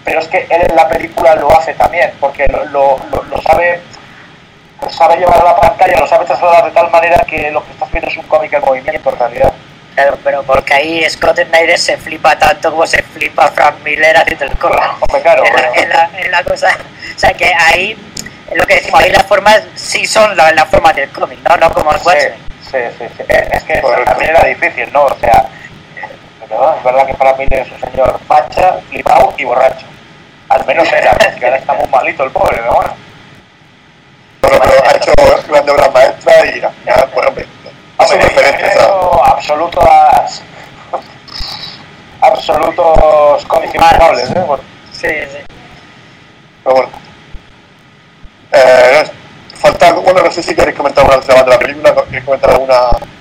[0.04, 3.42] pero es que él en la película lo hace también, porque lo, lo- lo- lo
[3.42, 3.80] sabe
[4.80, 7.70] lo sabe llevar a la pantalla, lo sabe trasladar de tal manera que lo que
[7.70, 9.52] estás viendo es un cómic en movimiento en realidad.
[9.94, 14.46] Claro, pero porque ahí Scott Snyder se flipa tanto como se flipa Frank Miller haciendo
[14.46, 14.80] el cómic.
[15.00, 15.72] Hombre, claro, la, bueno.
[15.76, 16.68] es la- es la cosa.
[17.14, 17.96] O sea, que ahí,
[18.54, 21.56] lo que decimos, ahí las formas sí son la- las formas del cómic, ¿no?
[21.58, 22.08] No como el Sí,
[22.68, 23.22] sí, sí, sí.
[23.28, 24.04] Eh, Es que Correcto.
[24.10, 25.04] también era difícil, ¿no?
[25.04, 25.44] O sea,
[26.50, 29.86] verdad, es verdad que para mí es un señor facha, flipado y borracho.
[30.52, 32.94] Al menos era, porque ahora está muy malito el pobre, pero bueno.
[34.42, 35.12] Pero, pero ha hecho
[35.48, 37.46] grandes obras maestras y ya, ya, bueno, hombre,
[37.96, 38.72] hace Hombre, referencias a...
[38.74, 40.42] eso, absolutas,
[42.20, 44.44] absolutos cómics infumables, ¿eh?
[44.46, 45.38] Bueno, Sí, sí.
[46.62, 46.90] Pero bueno.
[48.52, 49.04] Eh,
[49.54, 52.70] falta, bueno, no sé si queréis comentar algo de la película, queréis comentar algún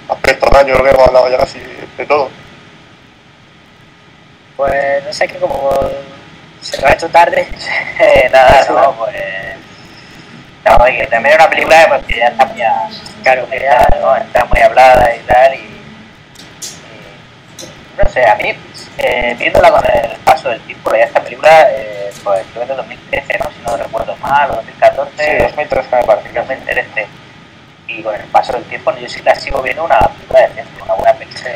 [0.09, 1.59] aspecto yo creo que hemos hablado ya casi
[1.97, 2.29] de todo.
[4.57, 5.71] Pues no sé, que como
[6.61, 7.47] Se lo ha hecho tarde.
[7.99, 9.15] Eh, nada, no, pues.
[10.65, 12.89] No, que también una película pues, que ya está muy, a-
[13.23, 15.53] Claro, que ya no está muy hablada y tal.
[15.53, 15.81] Y, y
[18.03, 18.53] no sé, a mí,
[18.97, 22.77] eh, viéndola con el paso del tiempo, ya esta película, eh, pues creo que en
[22.77, 23.49] 2013, ¿no?
[23.51, 25.11] si no recuerdo mal, o 2014.
[25.23, 26.33] Sí, 2013 me parece.
[26.33, 27.07] yo me enteré este.
[27.87, 30.93] Y con el paso del tiempo, yo sí la sigo viendo una película decente, una
[30.95, 31.51] buena película.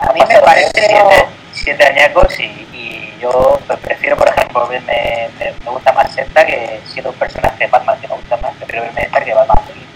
[0.00, 5.28] A mí me parece- Siete, siete añacos y, y yo pues, prefiero, por ejemplo, verme,
[5.38, 8.54] me, me gusta más esta que siendo un personaje de Batman que me gusta más,
[8.56, 9.86] prefiero verme esta que Batman Begins.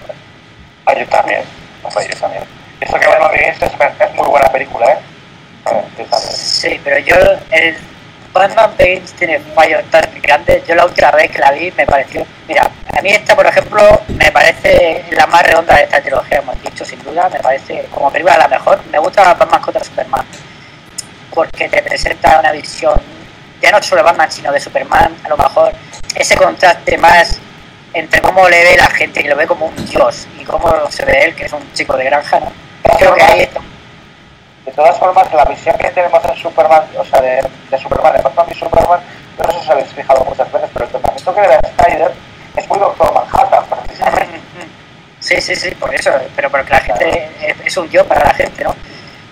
[0.86, 1.42] Ah, yo también.
[1.82, 2.44] O sea, yo también.
[2.80, 4.98] Eso que Batman Begins es, es muy buena película, ¿eh?
[5.66, 5.82] Ah.
[6.18, 7.16] Sí, pero yo,
[7.50, 7.76] el
[8.32, 10.66] Batman Begins tiene fallos tan grandes.
[10.66, 12.26] Yo la última vez que la vi me pareció.
[12.48, 16.60] Mira, a mí esta, por ejemplo, me parece la más redonda de esta trilogía, hemos
[16.62, 17.28] dicho, sin duda.
[17.28, 18.80] Me parece como película la mejor.
[18.90, 20.26] Me gusta más Batman contra Superman
[21.34, 23.00] porque te presenta una visión
[23.60, 25.16] ya no solo de Batman, sino de Superman.
[25.24, 25.72] A lo mejor
[26.14, 27.38] ese contraste más
[27.92, 31.04] entre cómo le ve la gente, que lo ve como un dios, y cómo se
[31.04, 32.52] ve él, que es un chico de granja, ¿no?
[32.96, 33.60] Creo que ahí está.
[34.64, 38.22] De todas formas, la visión que tenemos en Superman, o sea, de, de Superman, de
[38.22, 39.00] Batman y Superman,
[39.38, 42.12] no sé si os habéis fijado muchas veces, pero el tratamiento que le da Snyder
[42.56, 44.40] es muy Doctor Manhattan, precisamente.
[45.20, 48.32] Sí, sí, sí, por eso, pero porque la gente es, es un yo para la
[48.32, 48.74] gente, ¿no?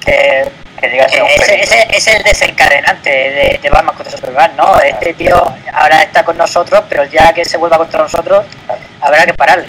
[0.04, 0.46] Que,
[0.80, 4.56] Que llega a ser un ese, ese es el desencadenante de, de Batman contra Superman,
[4.56, 4.78] ¿no?
[4.80, 5.34] Este tío
[5.72, 8.46] ahora está con nosotros, pero ya que se vuelva contra nosotros,
[9.00, 9.68] habrá que pararle.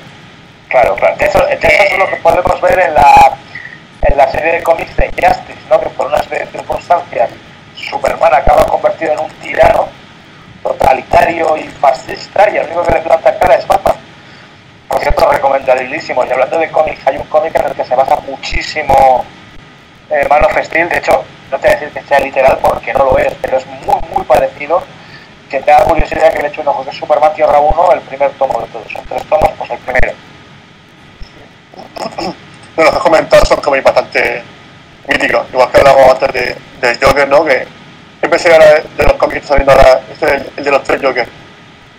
[0.67, 1.15] Claro, claro.
[1.17, 3.37] De eso, de eso es lo que podemos ver en la,
[4.03, 5.79] en la serie de cómics de Justice, ¿no?
[5.79, 7.29] Que por una serie de circunstancias
[7.75, 9.87] Superman acaba convertido en un tirano
[10.61, 13.95] totalitario y fascista y el único que le planta cara es Batman.
[14.87, 16.25] Por cierto, recomendabilísimo.
[16.25, 19.25] Y hablando de cómics, hay un cómic en el que se basa muchísimo
[20.09, 20.89] eh, Man of Steel.
[20.89, 23.57] De hecho, no te voy a decir que sea literal porque no lo es, pero
[23.57, 24.83] es muy, muy parecido.
[25.49, 28.01] Que te da curiosidad que le eche un ojo, que es Superman Tierra 1, el
[28.01, 28.91] primer tomo de todos.
[28.91, 30.13] Son tres tomos, pues el primero.
[32.75, 34.41] Bueno, los que has comentado son cómics bastante
[35.05, 37.43] míticos, igual que hablábamos antes de, de Joker, ¿no?
[37.43, 37.67] Que
[38.21, 41.01] que ahora de, de los cómics saliendo ahora, este es el, el de los tres
[41.03, 41.27] Joker.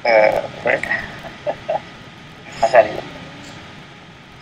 [0.04, 0.80] Eh, ¿eh?
[2.62, 2.96] Ha salido.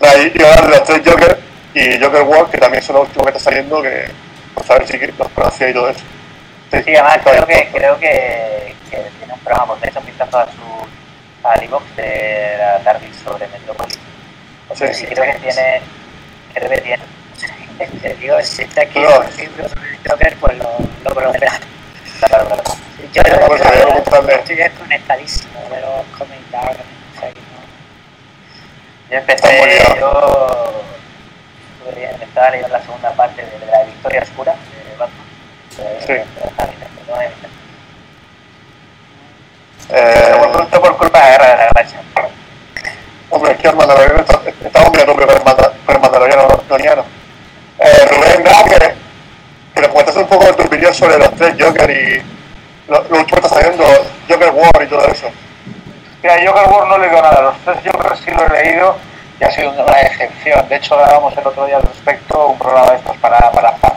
[0.01, 1.48] Y, y ahora de los tres Joker
[1.79, 4.07] y Joker World, que también son los últimos que están saliendo, que
[4.55, 6.01] pues a ver si los conocía y todo eso.
[6.71, 10.39] Sí, además creo que, creo que, que tiene un programa, porque he hecho un vistazo
[10.39, 13.99] a su al iVoox de la TARDIS sobre Metrópolis.
[14.75, 15.81] Sí, Sí, creo que tiene,
[16.55, 17.03] creo que tiene.
[18.03, 19.09] Te digo, si está aquí No.
[19.39, 20.71] libro sobre el Joker, pues lo,
[21.05, 21.61] lo conocerás.
[22.19, 22.63] Claro, claro.
[23.15, 24.35] Yo Bueno, pues, preguntarle.
[24.35, 26.19] estoy desconectadísimo de los
[26.51, 26.71] de ahora.
[27.17, 30.83] O sea, que no- Yo Está empecé, yo
[31.95, 35.27] bien, estaba leyendo la segunda parte de la Victoria Oscura de Batman.
[35.77, 36.13] De- Sí.
[37.09, 37.21] ¿no?
[39.91, 40.37] Eh,
[40.71, 42.01] Pero por, culpa de la Guerra de la Galaxia.
[43.31, 47.05] hombre, es que el Mandaloriano está, tope con el, Manda- con el Mandaloriano Doniano.
[47.79, 48.95] Eh, Rubén, nada, que,
[49.75, 52.23] que nos cuentes un poco de tu opinión sobre los tres Joker y
[52.89, 53.85] lo, lo último que está saliendo,
[54.29, 55.31] Joker War y todo eso.
[56.23, 58.97] Mira, Joker War no he leído nada, los tres Joker sí lo he leído
[59.41, 60.69] y ha sido una excepción.
[60.69, 63.95] De hecho, grabamos el otro día al respecto un programa de estos para, para fans.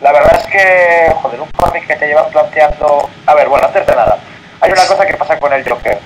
[0.00, 3.08] La verdad es que, joder, un cómic que te llevan planteando...
[3.26, 4.18] A ver, bueno, antes de nada,
[4.60, 5.98] hay una cosa que pasa con el Joker.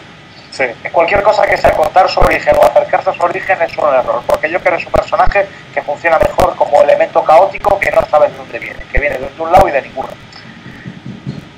[0.51, 3.89] Sí, Cualquier cosa que sea contar su origen o acercarse a su origen es un
[3.89, 8.33] error, porque Joker es un personaje que funciona mejor como elemento caótico que no sabes
[8.33, 10.09] de dónde viene, que viene de un lado y de ninguno.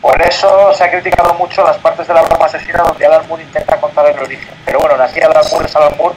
[0.01, 3.43] Por eso se ha criticado mucho las partes de la broma asesina donde Alan Moore
[3.43, 4.55] intenta contar el origen.
[4.65, 6.15] Pero bueno, así Alan Moore es Alan Moore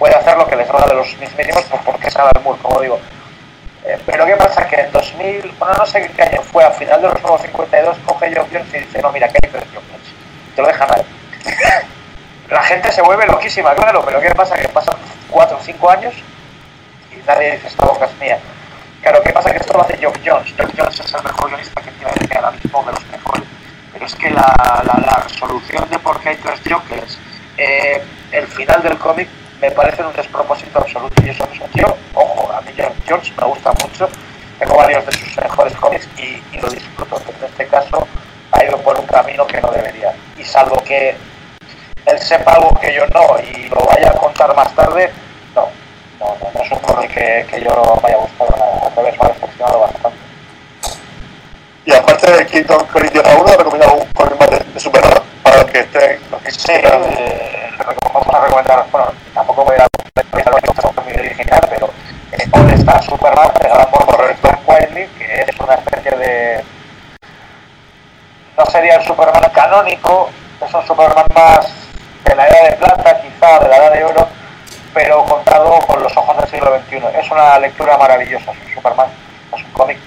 [0.00, 2.98] puede hacer lo que les salga de los mismísimos pues porque es Moore, como digo.
[3.84, 4.66] Eh, pero ¿qué pasa?
[4.66, 7.98] Que en 2000, bueno, no sé qué año fue, a final de los nuevos 52,
[8.06, 10.56] coge Joe Jones y dice, no, mira, que hay tres Jokers.
[10.56, 11.02] Te lo dejan ahí.
[12.48, 14.56] La gente se vuelve loquísima, claro, pero ¿qué pasa?
[14.56, 14.96] Que pasan
[15.28, 16.14] 4 o 5 años
[17.12, 18.38] y nadie dice, esta boca es mía.
[19.02, 19.50] Claro, ¿qué pasa?
[19.50, 20.54] Que esto lo hace Joe Jones.
[20.56, 23.44] Joe Jones es el mejor guionista que tiene que ahora mismo de los mejores.
[23.92, 27.18] Pero es que la, la, la resolución de por qué hay tres Jokers,
[27.58, 29.28] eh, el final del cómic,
[29.60, 31.22] me parece un despropósito absoluto.
[31.24, 34.08] Y eso es un tío, ojo, a mí Joe Jones me gusta mucho.
[34.58, 37.16] Tengo varios de sus mejores cómics y, y lo disfruto.
[37.24, 38.06] Pero en este caso
[38.52, 40.12] ha ido por un camino que no debería.
[40.38, 41.14] Y salvo que
[42.06, 45.10] él sepa algo que yo no y lo vaya a contar más tarde,
[45.54, 45.68] no.
[46.18, 48.86] No, no, no es un cómic que, que yo haya gustado nada.
[48.88, 50.18] Al revés, me ha decepcionado bastante.
[51.86, 55.70] y aparte de Kingdom Tierra 1, recomiendo un cómic más de, de Superman para los
[55.70, 57.02] que estén, los que Sí, quieran.
[57.04, 57.49] eh,
[58.12, 60.60] vamos a recomendar, bueno, tampoco voy a recomendar
[60.94, 61.90] cómic original, pero
[62.32, 66.64] eh, All Star Superman Alan Moore por Frank Wiley, que es una especie de...
[68.56, 70.30] no sería el Superman canónico,
[70.64, 71.66] es un Superman más
[72.24, 74.28] de la era de plata, quizá, de la edad de oro,
[74.94, 77.18] pero contado con los ojos del siglo XXI.
[77.18, 79.08] Es una lectura maravillosa, es un Superman,
[79.54, 79.98] es un cómic.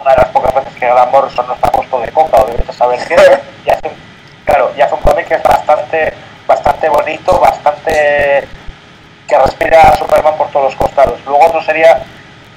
[0.00, 2.72] Una de las pocas veces que Grant Morrison no está puesto de coca o de
[2.72, 3.16] saber qué,
[3.64, 6.14] y claro, y hace un cómic que es bastante,
[6.46, 8.46] bastante bonito, bastante
[9.26, 11.18] que respira a Superman por todos los costados.
[11.26, 12.02] Luego otro sería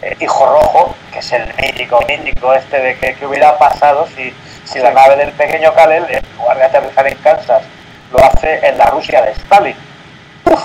[0.01, 4.33] eh, Hijo Rojo, que es el mítico, mítico este de que, que hubiera pasado si,
[4.65, 7.63] si la nave del pequeño Kal-El, en lugar de aterrizar en Kansas,
[8.11, 9.75] lo hace en la Rusia de Stalin.
[10.45, 10.63] Uf,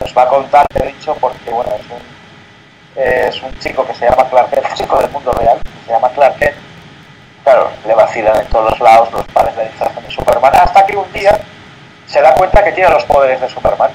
[0.00, 3.86] nos va a contar, te he dicho, porque bueno, es un, eh, es un chico
[3.86, 6.56] que se llama Clark Kent, un chico del mundo real, que se llama Clark Kent.
[7.44, 10.96] Claro, le vacilan en todos los lados, los padres le disfrazan de Superman, hasta que
[10.96, 11.38] un día
[12.06, 13.90] se da cuenta que tiene los poderes de Superman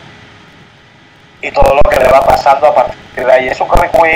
[1.42, 3.48] y todo lo que le va pasando a partir de ahí.
[3.48, 4.12] Es un cómic muy.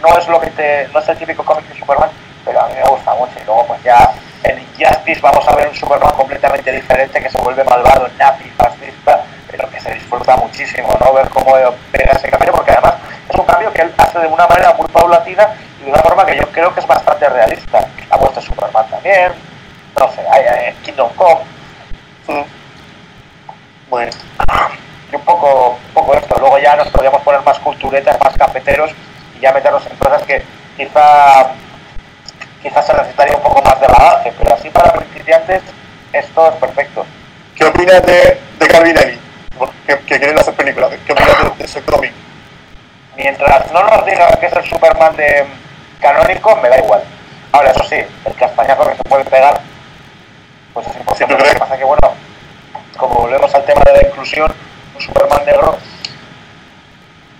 [0.00, 0.88] No es lo que te.
[0.88, 2.10] No es el típico cómic de Superman,
[2.44, 3.32] pero a mí me gusta mucho.
[3.40, 4.12] Y luego, pues ya
[4.44, 9.24] en Injustice vamos a ver un Superman completamente diferente que se vuelve malvado, nazi, fascista,
[9.50, 11.12] pero que se disfruta muchísimo, ¿no?
[11.12, 11.54] Ver cómo
[11.90, 12.94] pega ese cambio, porque además
[13.28, 15.48] es un cambio que él hace de una manera muy paulatina
[15.80, 17.84] y de una forma que yo creo que es bastante realista.
[18.08, 19.32] La muerte de Superman también,
[19.98, 22.57] no sé, hay, hay Kingdom Come.
[23.90, 24.12] Bueno,
[25.10, 26.36] y un poco, un poco esto.
[26.38, 28.90] Luego ya nos podríamos poner más culturetas, más cafeteros
[29.36, 30.42] y ya meternos en cosas que
[30.76, 31.50] quizá
[32.62, 35.62] quizás se necesitaría un poco más de bagaje, pero así para principiantes
[36.12, 37.06] esto es perfecto.
[37.54, 39.18] ¿qué opinas de, de Calvinelli?
[39.86, 40.90] Que, que quieren hacer películas.
[41.06, 42.12] ¿Qué opinas de, de ese cómic?
[43.16, 45.44] Mientras no nos digan que es el Superman de
[46.00, 47.02] canónico, me da igual.
[47.50, 49.60] Ahora, eso sí, el castañazo que se puede pegar,
[50.72, 51.36] pues es imposible.
[51.36, 52.12] Lo que pasa que, bueno,
[52.98, 54.52] como volvemos al tema de la inclusión,
[54.94, 55.78] un Superman negro.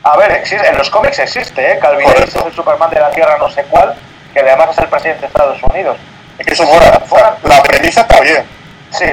[0.04, 1.78] A ver, existe, en los cómics existe, ¿eh?
[1.78, 3.94] Calvin es el Superman de la Tierra no sé cuál,
[4.32, 5.98] que además es el presidente de Estados Unidos.
[6.38, 8.44] Es que eso sea, la premisa está bien.
[8.90, 9.06] Sí,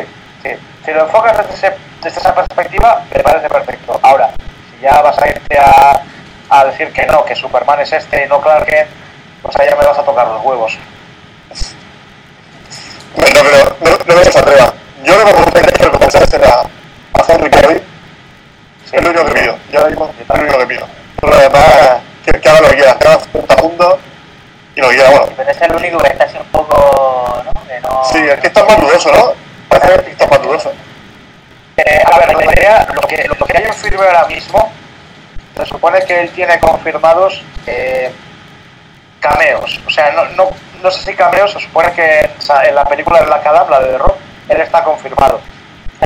[0.43, 0.49] sí.
[0.85, 3.99] Si lo enfocas desde, ese- desde esa perspectiva, me parece perfecto.
[4.03, 4.29] Ahora,
[4.71, 6.01] si ya vas a irte a,
[6.49, 8.87] a decir que no, que Superman es este y no Clark Kent,
[9.41, 10.77] pues ya me vas a tocar los huevos.
[13.17, 13.43] No, no,
[13.89, 14.73] no, no me atreva.
[15.03, 17.81] Yo lo que me gustaría es que lo comenzasen a, a Henry Cavill.
[18.85, 18.95] Sí.
[18.97, 19.57] Es lo único que pido.
[19.71, 20.87] Yo ahora mismo es lo único que pido.
[21.19, 22.49] Por lo demás, que, que
[24.75, 24.87] y lo.
[24.87, 27.67] Bueno, Pero es el único que está así un poco, ¿no?
[27.67, 28.03] Que no...
[28.05, 29.33] sí, es que está más dudoso, ¿no?
[29.69, 30.71] Parece que está más dudoso.
[31.77, 34.71] Eh, a ver, la idea, lo que, lo que hay en firme ahora mismo,
[35.55, 38.11] se supone que él tiene confirmados eh,
[39.19, 39.79] cameos.
[39.85, 40.49] O sea, no, no,
[40.81, 42.29] no sé si cameos, se supone que
[42.63, 44.15] en la película de Black Adam, la de Rock,
[44.49, 45.41] él está confirmado.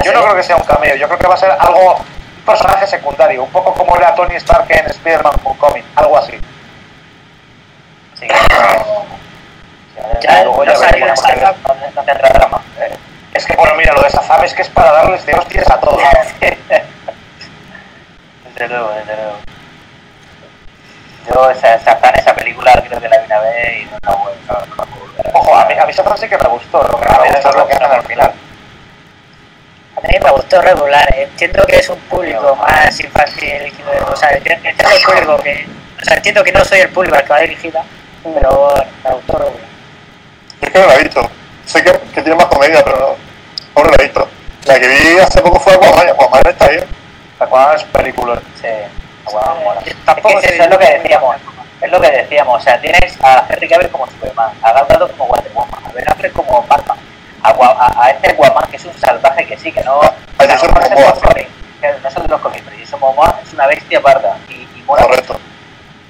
[0.04, 2.46] Yo no creo que sea un cameo, yo creo que va a ser algo, un
[2.46, 6.40] personaje secundario, un poco como era Tony Stark en Spider-Man Homecoming, algo así.
[8.20, 8.28] Sí.
[10.22, 10.44] Ya,
[11.08, 11.28] No esa-
[12.06, 12.62] tendrá drama.
[12.80, 12.96] eh,
[13.34, 15.80] Es que, bueno, mira, lo de Shazam es que es para darles de hostias a
[15.80, 16.02] todos.
[18.54, 19.38] Desde luego, desde luego.
[21.34, 24.58] Yo esa, esa, esa película creo que la vi una vez y no la a
[24.58, 24.68] ver.
[25.34, 27.30] Ojo, a mí, a mí Shazam sí que me gustó, lo que A me mí
[27.34, 28.34] gusta es lo que hacen al final.
[29.98, 31.08] A mí me gustó regular.
[31.16, 33.74] Entiendo que es un público más infantil.
[34.12, 34.76] O sea, entiendo el
[35.06, 35.68] público que.
[36.02, 37.84] O sea, entiendo que no soy el público al que va dirigida,
[38.24, 38.74] pero
[39.04, 39.69] me gustó regular.
[40.62, 41.30] Yo es que no la he visto.
[41.66, 43.18] Sé que, que tiene más comedia, pero
[43.76, 44.28] no, no la he visto.
[44.66, 46.10] La que vi hace poco fue Aquaman.
[46.10, 46.86] Aquaman está bien.
[47.40, 48.40] Aquaman es película.
[48.62, 48.68] Sí,
[49.26, 49.82] Aquaman mola.
[50.06, 51.36] Tampoco es que eso es lo que decíamos.
[51.82, 52.60] Es lo que decíamos.
[52.60, 55.92] O sea, tienes a Henry Cavill como Superman, a Gal Gadot como Wonder Woman, a
[55.94, 56.98] Ben Affleck como Batman,
[57.44, 60.02] a, a, a este Aquaman que es un salvaje que sí, que no.
[60.02, 60.14] A
[60.48, 61.50] Jason no los cómics,
[61.82, 64.84] que no es de los cómics, pero Jason Momoa es una bestia parda y, y
[64.86, 65.04] mola.
[65.04, 65.40] Correcto.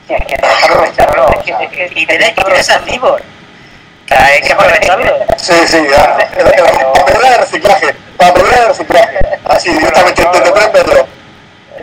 [0.08, 1.28] Sí, hay que aprovecharlo.
[1.30, 2.34] Es que- es que- y tenés.
[2.34, 2.64] Que
[4.16, 5.14] hay que aprovecharlo.
[5.38, 6.18] Sí, sí, ya.
[6.18, 7.96] La película de reciclaje.
[8.18, 9.18] La película de reciclaje.
[9.46, 11.06] Así, directamente desde tres metros.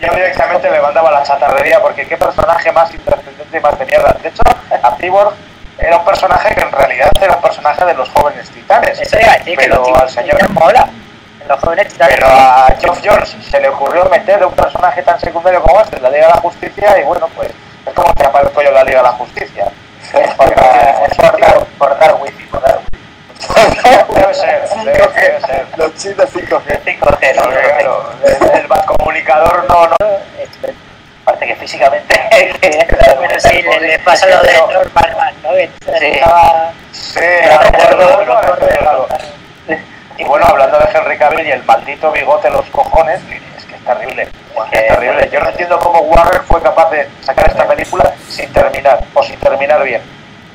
[0.01, 3.87] Yo directamente me mandaba a la chatarrería porque qué personaje más intrascendente y más de
[3.87, 4.15] mierda.
[4.23, 4.43] De hecho,
[4.83, 5.33] a Cyborg
[5.79, 9.01] era un personaje que en realidad era un personaje de los jóvenes titanes.
[9.01, 10.89] Eso iba a decir, que Pero al señor- mola.
[11.41, 12.15] En los jóvenes titanes.
[12.17, 16.03] Pero a Geoff Jones se le ocurrió meter un personaje tan secundario como este en
[16.03, 17.51] la Liga de la Justicia y bueno, pues
[17.87, 19.65] es como que aparezco yo en la Liga de la Justicia.
[20.13, 22.97] Es por, es por dar, por dar wifi, por dar wifi.
[24.15, 25.67] Debe ser, debe, debe ser.
[25.77, 26.85] Los chistes 5G.
[26.85, 29.97] 5G, Porque, no, claro, el, comunicador no, no.
[31.23, 32.15] Aparte que físicamente.
[32.61, 35.51] Pero sí, le, le pasa lo de Norman Man, ¿no?
[35.51, 37.21] Que estaba- Sí.
[40.19, 43.21] Y bueno, hablando de Henry Cavill y el maldito bigote en los cojones,
[43.87, 44.23] terrible.
[44.23, 45.31] Es que es terrible.
[45.33, 49.37] Yo no entiendo cómo Warner fue capaz de sacar esta película sin terminar, o sin
[49.37, 50.03] terminar bien.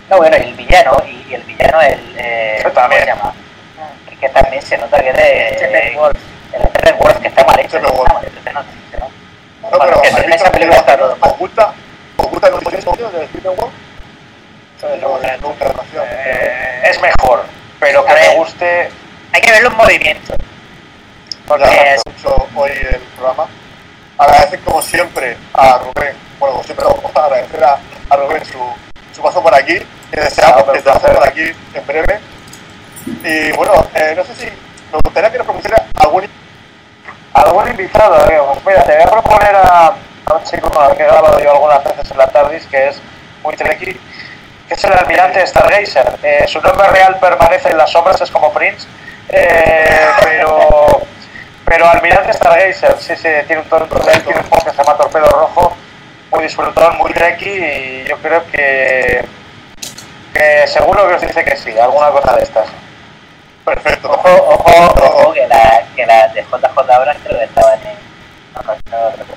[0.10, 2.16] No, bueno, y el villano, y, y el villano, el.
[2.18, 3.02] Eh, Yo también.
[3.02, 3.34] ¿Cómo se llama?
[4.22, 7.80] que también se nota que es de el Steppenwolf que está mal hecho.
[7.80, 7.90] No,
[9.80, 11.32] pero que ¿has en esa película está todo mal.
[11.32, 11.74] ¿Os gusta,
[12.18, 13.54] os gusta el movimiento de Stephen.
[16.04, 17.46] Eh, es mejor,
[17.80, 18.90] pero que me guste.
[19.34, 20.36] Hay que verlo en movimiento.
[21.60, 23.48] Ya, es- mucho hoy el programa.
[24.18, 27.78] Agradecer como siempre a Rubén, bueno, como siempre vamos a agradecer a,
[28.10, 28.60] a Rubén su,
[29.16, 29.80] su paso por aquí,
[30.12, 32.20] que deseamos que te por aquí en breve.
[33.24, 36.30] Y bueno, eh, no sé si me gustaría que nos propusiera algún
[37.34, 39.94] Algún invitado, eh, pues mira, te voy a proponer a,
[40.26, 42.90] a un chico con el que he grabado yo algunas veces en la TARDIS, que
[42.90, 43.02] es
[43.42, 43.94] muy treki,
[44.68, 46.20] que es el almirante Stargazer.
[46.24, 48.86] Eh, su nombre real permanece en las sombras, es como Prince,
[49.30, 51.02] eh, pero,
[51.72, 55.26] pero almirante Stargazer, sí, sí, tiene un, él tiene un juego que se llama Torpedo
[55.28, 55.74] Rojo,
[56.30, 59.24] muy disfrutón, muy treki, y yo creo que,
[60.34, 62.68] que seguro que os dice que sí, alguna cosa de estas.
[63.64, 64.12] perfecto.
[64.12, 67.98] Ojo, ojo, ojo, que la, que la de JJ ahora creo que estaban en.
[68.54, 69.36] Recuerdo.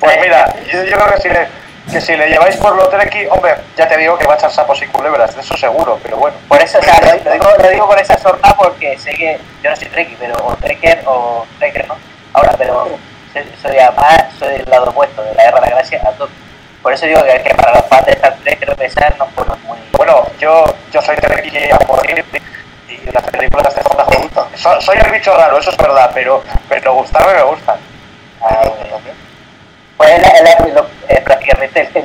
[0.00, 1.46] Pues mira, yo, yo creo que si, le,
[1.90, 4.50] que si le lleváis por lo treki, hombre, ya te digo que va a echar
[4.50, 6.36] sapos y culebras, de eso seguro, pero bueno.
[6.48, 9.38] Por eso, o sea, lo, lo digo, lo digo con esa sorna porque sé que
[9.62, 11.96] yo no soy treki, pero o trekker o trekker, ¿no?
[12.32, 12.88] Ahora, pero
[13.32, 16.32] soy, soy además, soy del lado opuesto, de la guerra de la gracia a tope.
[16.82, 19.44] Por eso digo que, que para los fans de Star Trek creo que no fue
[19.64, 19.78] muy...
[19.96, 22.24] Bueno, yo, yo soy treki a morir
[22.88, 24.44] y las películas de JJ Me gustan.
[24.56, 27.76] So- soy el bicho raro, eso es verdad, pero, pero gustarme me gustan.
[28.40, 29.25] Ah, también.
[29.96, 32.04] Pues es, la- es la- lo- es prácticamente el,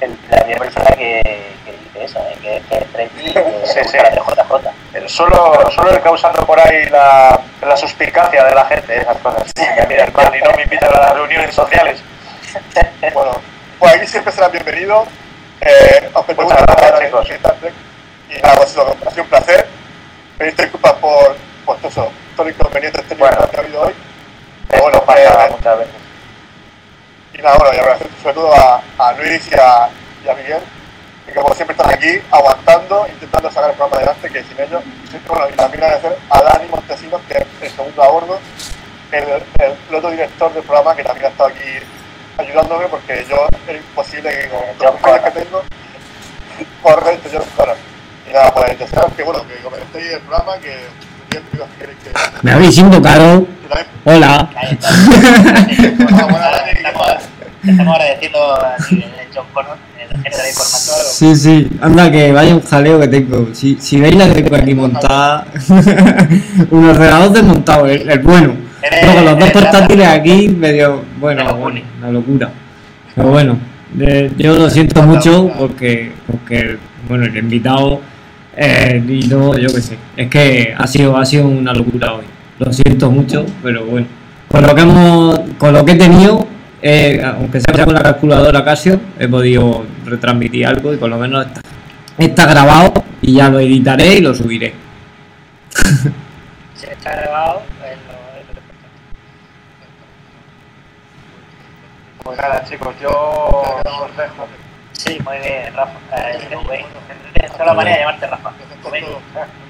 [0.00, 1.22] el- la primera persona que,
[1.64, 2.36] que dice eso, ¿eh?
[2.40, 4.70] que, que es treki y que Sí, JJ.
[4.94, 9.52] Eh, Solo, solo causando por ahí la, la suspicacia de la gente, esas cosas.
[9.54, 12.00] Que mira, y no me invitan a las reuniones sociales.
[13.12, 13.32] Bueno,
[13.78, 15.06] pues aquí siempre serán bienvenidos.
[15.60, 17.28] Eh, te Muchas gracias, chicos.
[18.30, 19.66] Y nada, pues ha sido un placer.
[20.38, 23.50] Pedir disculpas por, por todo eso, todos los inconvenientes técnicos Bueno.
[23.50, 23.94] que ha habido hoy.
[24.68, 25.94] Esto bueno, pasa eh, muchas veces.
[27.38, 29.90] Y nada, bueno, y agradecer sobre todo a, a Luis y a,
[30.24, 30.60] y a Miguel,
[31.26, 34.82] que como siempre están aquí aguantando, intentando sacar el programa adelante, que sin ellos,
[35.28, 38.38] bueno, y también agradecer a Dani Montesinos, que es el segundo a bordo,
[39.12, 39.24] el,
[39.58, 41.68] el, otro director del programa, que también ha estado aquí
[42.38, 45.62] ayudándome, porque yo es imposible que con los problemas que tengo,
[46.82, 47.76] correcto, yo Connor.
[48.28, 50.74] Y nada, pues desearos que, bueno, que comentéis el programa, que
[52.42, 53.46] Me habéis que también
[54.04, 54.48] Hola.
[61.10, 63.48] Sí, sí, anda que vaya un jaleo que tengo.
[63.52, 65.46] Si, si veis la que tengo aquí montada,
[66.70, 68.54] un ordenador desmontado, el, el bueno.
[69.02, 72.50] Luego los dos portátiles aquí, medio, bueno, bueno, una locura.
[73.14, 73.58] Pero bueno,
[73.98, 76.78] eh, yo lo siento mucho porque, porque
[77.08, 78.00] bueno, el invitado
[78.56, 82.24] eh, y no, yo qué sé, es que ha sido, ha sido una locura hoy.
[82.58, 84.06] Lo siento mucho, pero bueno,
[84.48, 86.46] con lo que hemos, con lo que he tenido,
[86.80, 91.46] eh, aunque sea con la calculadora Casio, he podido retransmitir algo y por lo menos
[91.46, 91.60] está,
[92.16, 94.72] está grabado y ya lo editaré y lo subiré.
[96.76, 98.14] Si está grabado, pues lo.
[102.22, 104.46] Pues nada, chicos, yo os dejo.
[104.98, 105.98] Sí, muy bien, Rafa.
[106.16, 106.84] Eh.
[107.34, 108.52] Esa es la manera de llamarte Rafa.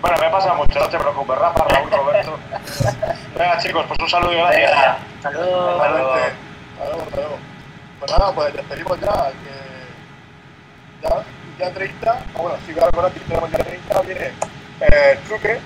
[0.01, 2.39] Bueno, me pasa mucho, no te preocupes, Rafa, Raúl, Roberto.
[3.39, 4.97] Venga, chicos, pues un saludo y gracias.
[5.23, 5.75] Saludos.
[5.75, 6.11] Igualmente.
[6.11, 7.39] Hasta luego, hasta luego.
[7.99, 9.31] Pues nada, pues despedimos ya.
[9.31, 9.67] Que
[11.03, 11.25] ya,
[11.59, 14.33] ya 30, ah, bueno, claro, bueno, aquí tenemos ya 30, viene
[14.81, 15.59] eh, Truque,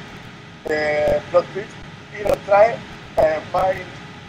[0.68, 1.68] eh, Plot Twist,
[2.18, 2.74] y nos trae
[3.16, 3.86] eh, Mind,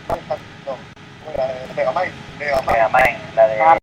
[0.07, 0.75] Mind, no,
[1.23, 1.51] ¿cómo era?
[1.51, 2.71] Eh, Megamind, Megamind.
[2.71, 3.79] Mega Man, la de.